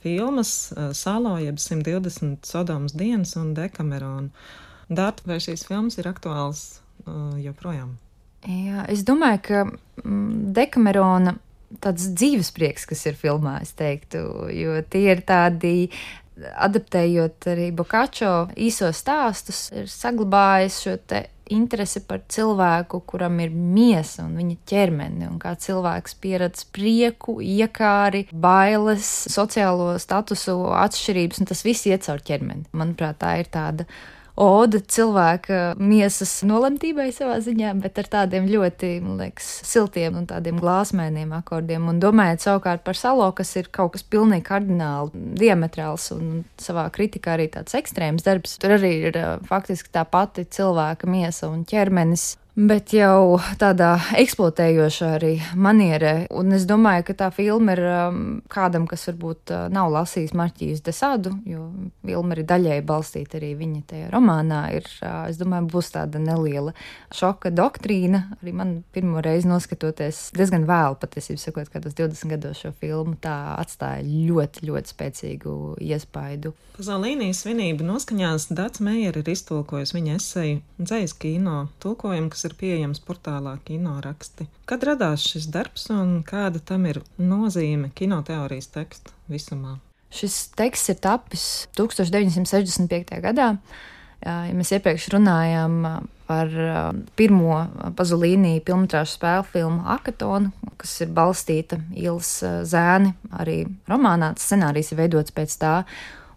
filmas 0.05 0.71
eh, 0.71 0.93
Salo, 0.95 1.35
jeb 1.41 1.59
120 1.59 2.47
Sodomas 2.47 2.95
dienas 2.95 3.35
un 3.39 3.53
Dekamerona. 3.57 4.31
Dārta, 4.85 5.25
vai 5.25 5.39
šīs 5.41 5.65
filmas 5.65 5.97
ir 5.97 6.05
aktuāls 6.05 6.59
uh, 7.07 7.33
joprojām? 7.41 7.95
Jā, 8.45 8.83
es 8.93 9.01
domāju, 9.01 9.39
ka 9.47 9.61
mm, 9.65 10.51
Dekamerona 10.53 11.33
tāds 11.81 12.11
dzīves 12.13 12.51
prieks, 12.53 12.85
kas 12.85 13.01
ir 13.09 13.17
filmā, 13.17 13.57
es 13.65 13.73
teiktu, 13.73 14.21
jo 14.53 14.77
tie 14.85 15.07
ir 15.15 15.23
tādi 15.25 15.89
adaptējot 16.35 17.47
arī 17.49 17.71
Bokačo 17.73 18.33
īsos 18.61 19.01
stāstus, 19.01 19.65
ir 19.73 19.89
saglabājis 19.89 20.81
šo 20.83 20.97
te 21.09 21.25
interesi 21.53 22.01
par 22.07 22.23
cilvēku, 22.31 23.01
kuram 23.09 23.39
ir 23.43 23.53
miesa 23.53 24.25
un 24.25 24.35
viņa 24.39 24.57
ķermeni, 24.69 25.27
un 25.29 25.37
kā 25.41 25.53
cilvēks 25.59 26.17
pieredz 26.23 26.65
prieku, 26.75 27.37
iekāri, 27.43 28.25
bailes, 28.31 29.07
sociālo 29.31 29.93
statusu 30.01 30.57
atšķirības, 30.75 31.41
un 31.41 31.51
tas 31.51 31.65
viss 31.65 31.87
iet 31.89 32.07
caur 32.07 32.23
ķermeni. 32.25 32.67
Manuprāt, 32.73 33.19
tā 33.21 33.37
ir 33.41 33.51
tāda 33.53 33.87
oda 34.35 34.79
cilvēka 34.79 35.75
miesas 35.79 36.31
nolemtībai 36.47 37.07
savā 37.15 37.37
ziņā, 37.43 37.71
bet 37.83 37.99
ar 38.01 38.09
tādiem 38.17 38.47
ļoti, 38.51 38.91
man 39.03 39.19
liekas, 39.23 39.47
siltiem 39.67 40.19
un 40.19 40.27
tādiem 40.29 40.59
glāzmēniem 40.61 41.31
akordiem. 41.37 41.87
Un 41.91 42.01
domājot 42.03 42.45
savukārt 42.45 42.85
par 42.87 42.99
salo, 42.99 43.29
kas 43.35 43.55
ir 43.59 43.71
kaut 43.71 43.95
kas 43.95 44.03
pilnīgi 44.03 44.47
kardināli, 44.49 45.25
diametrāls 45.39 46.11
un 46.15 46.43
savā 46.61 46.87
kritikā 46.95 47.35
arī 47.37 47.49
tāds 47.53 47.77
ekstrēms 47.79 48.27
darbs, 48.27 48.57
tur 48.61 48.75
arī 48.77 48.95
ir 49.09 49.21
faktiski 49.47 49.93
tā 49.95 50.05
pati 50.09 50.45
cilvēka 50.45 51.09
miesa 51.09 51.49
un 51.51 51.63
ķermenis 51.67 52.35
bet 52.55 52.93
jau 52.95 53.35
tādā 53.59 53.95
eksploatējošā 54.15 55.09
arī 55.17 55.33
manierē. 55.59 56.13
Un 56.35 56.55
es 56.55 56.63
domāju, 56.67 57.03
ka 57.09 57.15
tā 57.19 57.27
filma 57.35 57.75
ir 57.75 57.81
um, 57.83 58.21
kādam, 58.51 58.87
kas 58.87 59.03
varbūt 59.09 59.51
uh, 59.51 59.65
nav 59.73 59.91
lasījis 59.91 60.33
Marķijas 60.37 60.83
Desādu, 60.85 61.35
jo 61.49 61.67
filma 62.05 62.37
ir 62.37 62.45
daļēji 62.47 62.85
balstīta 62.87 63.39
arī 63.41 63.51
viņa 63.59 63.81
tajā 63.91 64.11
romānā. 64.13 64.61
Ir, 64.77 64.87
uh, 65.03 65.25
es 65.29 65.39
domāju, 65.41 65.67
būs 65.75 65.91
tāda 65.97 66.21
neliela 66.23 66.71
šoka 67.15 67.51
doktrīna. 67.51 68.23
Arī 68.39 68.55
man 68.55 68.75
pirmo 68.95 69.23
reizi 69.25 69.51
noskatoties 69.51 70.29
diezgan 70.35 70.67
vēlu, 70.69 70.99
patiesībā 71.01 71.41
sakot, 71.41 71.71
kādos 71.73 71.97
20 71.99 72.37
gados 72.37 72.63
šo 72.63 72.71
filmu, 72.79 73.17
tā 73.19 73.35
atstāja 73.59 74.05
ļoti, 74.07 74.69
ļoti 74.71 74.95
spēcīgu 74.95 75.57
iespaidu. 75.83 76.55
Pazolīnijas 76.75 77.43
svinību 77.43 77.85
noskaņās 77.87 78.49
Dats 78.55 78.81
Meijer 78.83 79.15
ir 79.21 79.29
iztulkojis 79.31 79.93
viņa 79.95 80.17
esēju 80.19 80.57
dzējas 80.81 81.13
kino 81.19 81.69
tulkojumu, 81.83 82.27
kas 82.33 82.44
ir 82.47 82.55
pieejams 82.59 83.01
portālā 83.05 83.55
Kino 83.65 83.97
raksti. 84.03 84.47
Kad 84.69 84.85
radās 84.87 85.25
šis 85.31 85.49
darbs 85.53 85.89
un 85.93 86.21
kāda 86.27 86.61
tam 86.63 86.85
ir 86.89 87.01
nozīme 87.17 87.91
kinoteorijas 87.95 88.71
tekstu 88.73 89.13
visumā? 89.31 89.77
Šis 90.15 90.45
teksts 90.55 90.93
ir 90.93 91.01
tapis 91.03 91.45
1965. 91.75 93.17
gadā. 93.23 93.55
Ja 94.25 94.53
mēs 94.55 94.71
iepriekš 94.73 95.09
runājām 95.13 95.73
par 96.25 96.53
pirmo 97.19 97.57
Pazolīniju 97.97 98.63
filmu 98.65 98.87
spēļu 98.89 99.45
filmu 99.51 99.83
Akatonu, 99.93 100.49
kas 100.81 100.95
ir 101.03 101.11
balstīta 101.13 101.77
Ilas 101.93 102.39
zēni, 102.65 103.11
arī 103.37 103.59
romānā. 103.91 104.31
Scenārijs 104.39 104.93
ir 104.93 105.03
veidots 105.03 105.35
pēc 105.35 105.57
tā. 105.61 105.75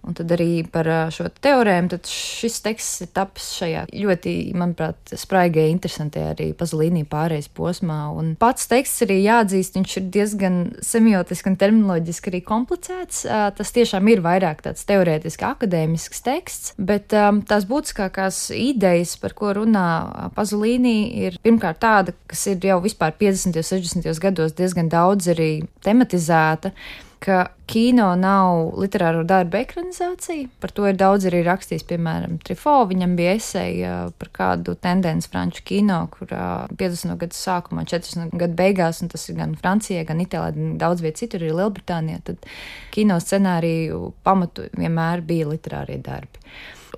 Un 0.08 0.16
tad 0.16 0.32
arī 0.32 0.62
par 0.72 0.88
šo 1.12 1.26
teorēmu, 1.44 1.90
tad 1.92 2.08
šis 2.08 2.62
teksts 2.64 3.02
ir 3.04 3.10
tapis 3.16 3.50
šajā 3.58 3.82
ļoti, 3.92 4.34
manuprāt, 4.56 5.12
spraigajā, 5.20 5.68
interesantajā 5.74 6.30
arī 6.32 6.46
pazulīnī 6.56 7.04
pārējais 7.10 7.50
posmā. 7.52 7.98
Un 8.16 8.30
pats 8.40 8.70
teksts 8.70 9.04
arī 9.04 9.18
jāatzīst, 9.20 9.76
viņš 9.76 9.96
ir 10.00 10.06
diezgan 10.14 10.56
semiotiski 10.84 11.52
un 11.52 11.58
terminoloģiski 11.60 12.32
arī 12.32 12.40
komplicēts. 12.48 13.24
Tas 13.58 13.74
tiešām 13.76 14.08
ir 14.08 14.22
vairāk 14.24 14.62
tāds 14.64 14.86
teorētiski 14.88 15.44
akadēmisks 15.50 16.24
teksts, 16.24 16.72
bet 16.80 17.12
tās 17.12 17.68
būtiskākās 17.68 18.46
idejas, 18.56 19.16
par 19.20 19.36
ko 19.36 19.52
runā 19.60 19.88
pazulīnī, 20.38 20.96
ir 21.26 21.36
pirmkārt 21.44 21.82
tāda, 21.84 22.16
kas 22.30 22.46
ir 22.48 22.64
jau 22.70 22.80
vispār 22.84 23.12
50. 23.20 23.60
un 23.60 23.68
60. 23.68 24.24
gados 24.24 24.56
diezgan 24.56 24.88
daudz 24.92 25.28
arī 25.34 25.50
tematizēta 25.84 26.72
ka 27.22 27.48
kino 27.68 28.08
nav 28.16 28.78
literāro 28.80 29.24
darbu 29.28 29.58
ekranizācija. 29.60 30.48
Par 30.62 30.72
to 30.74 30.86
ir 30.88 30.96
daudz 30.98 31.26
arī 31.28 31.42
rakstījis, 31.46 31.84
piemēram, 31.90 32.38
Trifo. 32.44 32.76
Viņam 32.88 33.16
bija 33.18 33.34
esēja 33.36 33.92
par 34.20 34.30
kādu 34.38 34.76
tendenci 34.80 35.28
franču 35.32 35.64
kino, 35.68 35.98
kurā 36.14 36.68
50. 36.72 37.16
gadu 37.20 37.36
sākumā, 37.36 37.84
40. 37.90 38.32
gadu 38.40 38.58
beigās, 38.58 39.02
un 39.04 39.12
tas 39.12 39.28
ir 39.28 39.38
gan 39.40 39.54
Francijā, 39.58 40.06
gan 40.08 40.24
Itālijā, 40.24 40.56
gan 40.56 40.80
daudz 40.80 41.04
vietā 41.04 41.24
citur, 41.24 41.44
arī 41.44 41.58
Lielbritānijā, 41.58 42.22
tad 42.30 42.48
kino 42.94 43.18
scenāriju 43.22 44.12
pamatu 44.24 44.70
vienmēr 44.78 45.24
bija 45.26 45.50
literārie 45.50 45.98
darbi. 46.04 46.46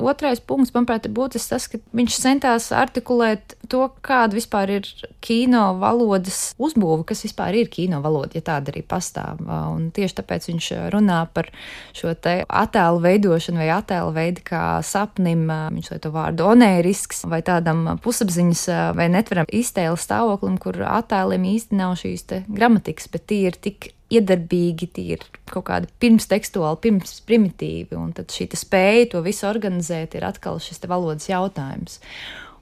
Otrais 0.00 0.40
punkts, 0.40 0.72
manuprāt, 0.74 1.06
ir 1.06 1.14
būtisks 1.14 1.50
tas, 1.52 1.66
ka 1.70 1.80
viņš 1.96 2.16
centās 2.22 2.70
artikulēt 2.74 3.54
to, 3.70 3.82
kāda 4.04 4.36
vispār 4.38 4.72
ir 4.78 4.88
kino 5.24 5.76
valodas 5.80 6.54
uzbūve, 6.60 7.04
kas 7.10 7.24
vispār 7.26 7.58
ir 7.60 7.70
kino 7.72 8.00
valoda, 8.04 8.32
ja 8.38 8.44
tāda 8.46 8.72
arī 8.72 8.82
pastāv. 8.86 9.42
Un 9.44 9.90
tieši 9.94 10.18
tāpēc 10.22 10.48
viņš 10.50 10.70
runā 10.94 11.20
par 11.34 11.50
šo 11.96 12.14
te 12.16 12.40
attēlu 12.46 13.02
veidošanu 13.04 13.62
vai 13.62 13.70
attēlu 13.76 14.16
veidu 14.16 14.44
kā 14.50 14.64
sapnim, 14.86 15.46
viņš 15.46 15.92
lieto 15.94 16.14
vārdu 16.14 16.48
onērisks 16.54 17.26
vai 17.30 17.42
tādam 17.46 17.86
pusapziņas 18.02 18.66
vai 18.98 19.10
netveram 19.12 19.48
iztēles 19.52 20.08
stāvoklim, 20.08 20.58
kur 20.62 20.80
attēliem 20.88 21.48
īsti 21.54 21.78
nav 21.78 21.96
šīs 22.00 22.28
gramatikas, 22.48 23.10
bet 23.12 23.28
tie 23.30 23.46
ir 23.50 23.58
tik 23.60 23.92
iedarbīgi, 24.10 24.90
tie 24.96 25.06
ir 25.16 25.24
kaut 25.50 25.68
kādi 25.70 25.90
pirmstekstuāli, 26.02 26.82
pirms 26.84 27.16
primitīvi, 27.28 27.96
un 27.98 28.12
tad 28.16 28.34
šī 28.34 28.50
spēja 28.58 29.10
to 29.14 29.24
visu 29.26 29.48
organizēt 29.50 30.18
ir 30.18 30.26
atkal 30.28 30.60
šis 30.62 30.82
valodas 30.90 31.30
jautājums. 31.30 32.00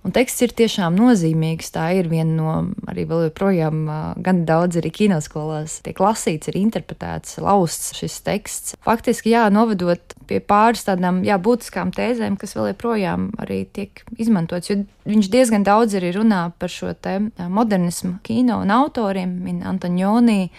Un 0.07 0.15
teksts 0.15 0.45
ir 0.47 0.53
tiešām 0.57 0.95
nozīmīgs. 0.97 1.73
Tā 1.75 1.89
ir 1.99 2.07
viena 2.09 2.31
no 2.33 2.53
arī 2.89 3.03
vēl 3.11 3.27
joprojām 3.27 3.81
gan 4.25 4.45
daudz 4.49 4.79
arī 4.81 4.93
kinoskolās 4.95 5.81
tiek 5.85 5.99
lasīts, 6.01 6.49
ir 6.49 6.59
interpretēts, 6.61 7.41
lausts 7.43 7.97
šis 7.99 8.21
teksts. 8.25 8.77
Faktiski, 8.87 9.35
jā, 9.35 9.49
novedot 9.53 10.15
pie 10.31 10.39
pāris 10.41 10.87
tādām 10.87 11.25
jā, 11.27 11.37
būtiskām 11.43 11.91
tēzēm, 11.97 12.39
kas 12.41 12.55
vēl 12.57 12.71
joprojām 12.73 13.33
arī 13.43 13.65
tiek 13.75 14.05
izmantots, 14.17 14.71
jo 14.71 14.79
viņš 15.09 15.29
diezgan 15.33 15.65
daudz 15.67 15.97
arī 15.99 16.13
runā 16.17 16.41
par 16.61 16.73
šo 16.73 16.93
modernismu 17.49 18.19
kino 18.23 18.61
un 18.63 18.73
autoriem, 18.75 19.31
min 19.45 19.63
Antonioni, 19.67 20.51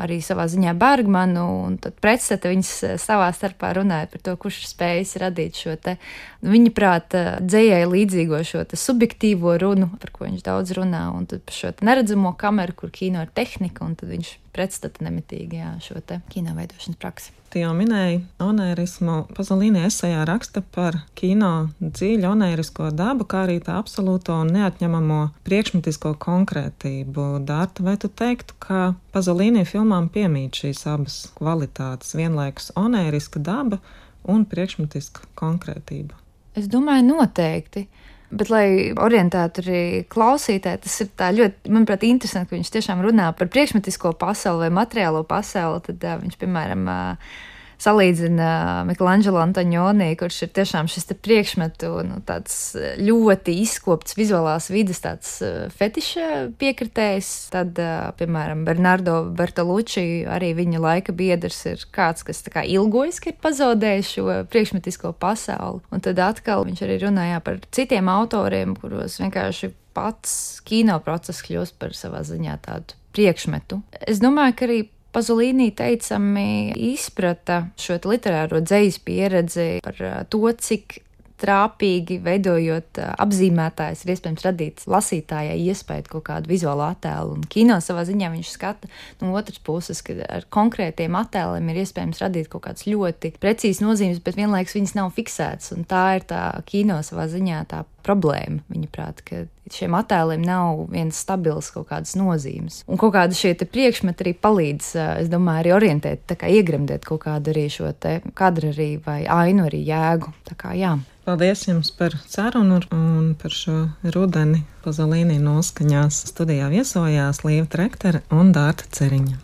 arī 0.00 0.18
savā 0.24 0.48
ziņā 0.48 0.74
Bergmanu, 0.78 1.44
un 1.66 1.76
tad 1.82 1.98
pretstata 2.02 2.50
viņas 2.52 2.72
savā 3.02 3.28
starpā 3.36 3.74
runāja 3.76 4.08
par 4.12 4.24
to, 4.24 4.36
kurš 4.40 4.62
ir 4.62 4.70
spējis 4.72 5.16
radīt 5.22 5.60
šo 5.60 5.76
te, 5.76 5.98
viņa 6.46 6.74
prāta 6.76 7.24
dzējai 7.44 7.84
līdzīgo 7.88 8.42
šo 8.48 8.64
te 8.68 8.80
subjektīvo 8.80 9.58
runu, 9.60 9.90
par 10.00 10.12
ko 10.14 10.26
viņš 10.26 10.44
daudz 10.46 10.76
runā, 10.78 11.08
un 11.14 11.28
tad 11.30 11.44
par 11.46 11.60
šo 11.60 11.72
neredzamo 11.84 12.34
kameru, 12.40 12.76
kur 12.78 12.94
kino 12.94 13.24
ir 13.24 13.32
tehnika, 13.34 13.84
un 13.84 13.96
tad 13.98 14.12
viņš 14.12 14.36
pretstata 14.58 15.04
nemitīgi 15.06 15.60
jā, 15.60 15.72
šo 15.82 16.00
te 16.02 16.18
kino 16.32 16.56
veidošanas 16.58 16.98
praksi. 16.98 17.34
Tu 17.48 17.62
jau 17.62 17.70
minēji 17.72 18.18
onērismu. 18.44 19.14
Pazolīni 19.32 19.80
esejā 19.86 20.24
raksta 20.28 20.60
par 20.74 20.98
kino 21.16 21.70
dziļu 21.80 22.26
onērisko 22.28 22.90
dabu, 22.92 23.24
kā 23.24 23.46
arī 23.46 23.56
tā 23.64 23.78
absolūto 23.80 24.36
un 24.42 24.50
neatņemamo 24.52 25.20
priekšmetisko 25.46 26.12
konkrētību. 26.20 27.28
Dārta, 27.48 27.86
vai 27.86 27.96
tu 28.02 28.10
teiktu, 28.12 28.58
ka 28.60 28.82
Pazolīni 29.14 29.64
filmām 29.68 30.10
piemīt 30.12 30.60
šīs 30.60 30.84
abas 30.92 31.22
kvalitātes- 31.38 32.12
vienlaikus 32.20 32.72
onēriska 32.76 33.40
daba 33.40 33.80
un 34.28 34.44
priekšmetiska 34.44 35.30
konkrētība? 35.38 36.18
Es 36.58 36.68
domāju, 36.68 37.06
noteikti. 37.14 37.86
Bet, 38.28 38.50
lai 38.52 38.92
orientētu 38.92 39.62
arī 39.62 39.82
klausītāju, 40.12 40.82
tas 40.84 40.96
ir 41.00 41.12
ļoti, 41.38 41.70
manuprāt, 41.72 42.02
interesanti, 42.04 42.50
ka 42.50 42.58
viņš 42.58 42.72
tiešām 42.74 43.00
runā 43.00 43.30
par 43.38 43.48
priekšmetisko 43.48 44.12
pasauli 44.20 44.66
vai 44.66 44.74
materiālo 44.82 45.22
pasauli. 45.28 45.80
Tad 45.86 46.04
uh, 46.04 46.18
viņš, 46.20 46.36
piemēram, 46.42 46.82
uh, 46.92 47.38
salīdzina 47.82 48.84
Michelangelo 48.88 49.40
Antonioni, 49.42 50.10
kurš 50.18 50.42
ir 50.46 50.52
tiešām 50.56 50.88
šis 50.90 51.08
priekšmetu 51.22 51.90
nu, 52.08 52.18
tāds 52.26 52.74
ļoti 52.98 53.54
izkopts 53.62 54.16
vizuālās 54.18 54.68
vidas 54.72 55.02
tāds 55.04 55.36
fetiša 55.78 56.48
piekritējs. 56.58 57.30
Tad, 57.54 57.78
piemēram, 58.18 58.64
Bernardo 58.66 59.20
Bertolucci, 59.38 60.24
arī 60.28 60.52
viņa 60.58 60.82
laika 60.82 61.14
biedrs, 61.16 61.60
ir 61.70 61.86
kāds, 61.94 62.26
kas 62.26 62.42
kā 62.50 62.64
ilgojas, 62.66 63.22
ka 63.22 63.32
ir 63.32 63.40
pazaudējis 63.42 64.14
šo 64.16 64.38
priekšmetisko 64.50 65.14
pasauli. 65.20 65.84
Un 65.94 66.04
tad 66.04 66.20
atkal 66.22 66.66
viņš 66.68 66.84
arī 66.86 67.00
runāja 67.06 67.42
par 67.44 67.62
citiem 67.74 68.10
autoriem, 68.12 68.74
kuros 68.78 69.20
vienkārši 69.22 69.72
pats 69.96 70.32
kino 70.66 70.98
process 71.02 71.42
kļūst 71.46 71.78
par 71.80 71.94
savā 71.96 72.22
ziņā 72.26 72.58
tādu 72.66 72.98
priekšmetu. 73.16 73.80
Es 74.06 74.22
domāju, 74.22 74.54
ka 74.58 74.68
arī 74.68 74.78
Pazolīnī 75.14 75.70
teicami 75.76 76.74
izprata 76.92 77.62
šo 77.80 77.96
literāro 78.10 78.60
dzīslu 78.60 79.04
pieredzi 79.06 79.68
par 79.84 80.00
to, 80.28 80.42
cik 80.52 81.00
trāpīgi 81.38 82.18
veidojot 82.22 82.98
apzīmētājs, 83.22 84.02
ir 84.04 84.12
iespējams 84.14 84.44
radīt 84.46 84.84
lasītājai 84.90 85.56
iespēju 85.70 86.08
kaut 86.12 86.26
kādu 86.28 86.50
vizuālu 86.50 86.84
attēlu. 86.88 87.36
Un 87.38 87.44
kino 87.50 87.78
savā 87.84 88.04
ziņā 88.08 88.30
viņš 88.34 88.52
skata 88.54 88.90
no 89.22 89.34
otras 89.38 89.60
puses, 89.64 90.02
ka 90.06 90.18
ar 90.26 90.48
konkrētiem 90.54 91.14
attēliem 91.18 91.70
ir 91.72 91.82
iespējams 91.84 92.22
radīt 92.24 92.50
kaut 92.52 92.66
kādas 92.66 92.88
ļoti 92.90 93.36
precīzas 93.38 93.84
nozīmes, 93.84 94.22
bet 94.24 94.38
vienlaikus 94.40 94.76
viņas 94.78 94.96
nav 94.98 95.12
fiksētas. 95.16 95.72
Un 95.76 95.86
tā 95.88 96.04
ir 96.18 96.26
tā 96.28 96.42
kino 96.68 96.98
savā 97.06 97.28
ziņā 97.30 97.62
tā 97.70 97.84
problēma, 98.06 98.62
viņa 98.72 98.88
prāt, 98.94 99.22
ka 99.26 99.42
šiem 99.72 99.96
attēliem 99.98 100.44
nav 100.44 100.86
viens 100.92 101.18
stabils 101.18 101.70
kaut 101.74 101.88
kādas 101.90 102.14
nozīmes. 102.18 102.82
Un 102.88 103.00
kaut 103.00 103.14
kāda 103.16 103.36
šie 103.36 103.54
priekšmeti 103.58 104.24
arī 104.24 104.34
palīdz, 104.38 104.90
es 105.24 105.30
domāju, 105.32 105.64
arī 105.64 105.74
orientēt, 105.76 106.24
tā 106.30 106.38
kā 106.40 106.50
iegremdēt 106.52 107.06
kaut 107.08 107.24
kādu 107.26 107.52
arī 107.52 107.68
šo 107.72 107.92
te 107.92 108.18
kadru 108.38 108.72
arī 108.72 108.90
vai 109.04 109.20
ainu 109.26 109.68
arī 109.68 109.82
jēgu. 109.86 110.32
Tā 110.48 110.58
kā 110.58 110.74
jā. 110.78 110.96
Paldies 111.28 111.66
jums 111.66 111.90
par 111.92 112.14
sarunu 112.24 112.80
un 112.94 113.34
par 113.36 113.52
šo 113.52 113.90
rudeni. 114.14 114.62
Pazolīnī 114.84 115.36
noskaņās 115.42 116.22
studijā 116.30 116.70
viesojās 116.72 117.42
Līva 117.44 117.68
Trektere 117.68 118.22
un 118.32 118.54
Dārta 118.56 118.88
Ceriņa. 118.96 119.36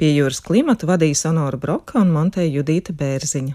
Pie 0.00 0.14
jūras 0.16 0.40
klimatu 0.40 0.88
vadīja 0.88 1.18
Sonora 1.26 1.60
Broka 1.60 2.00
un 2.00 2.10
Monteja 2.10 2.48
Judīta 2.48 2.94
Bērziņa. 2.96 3.54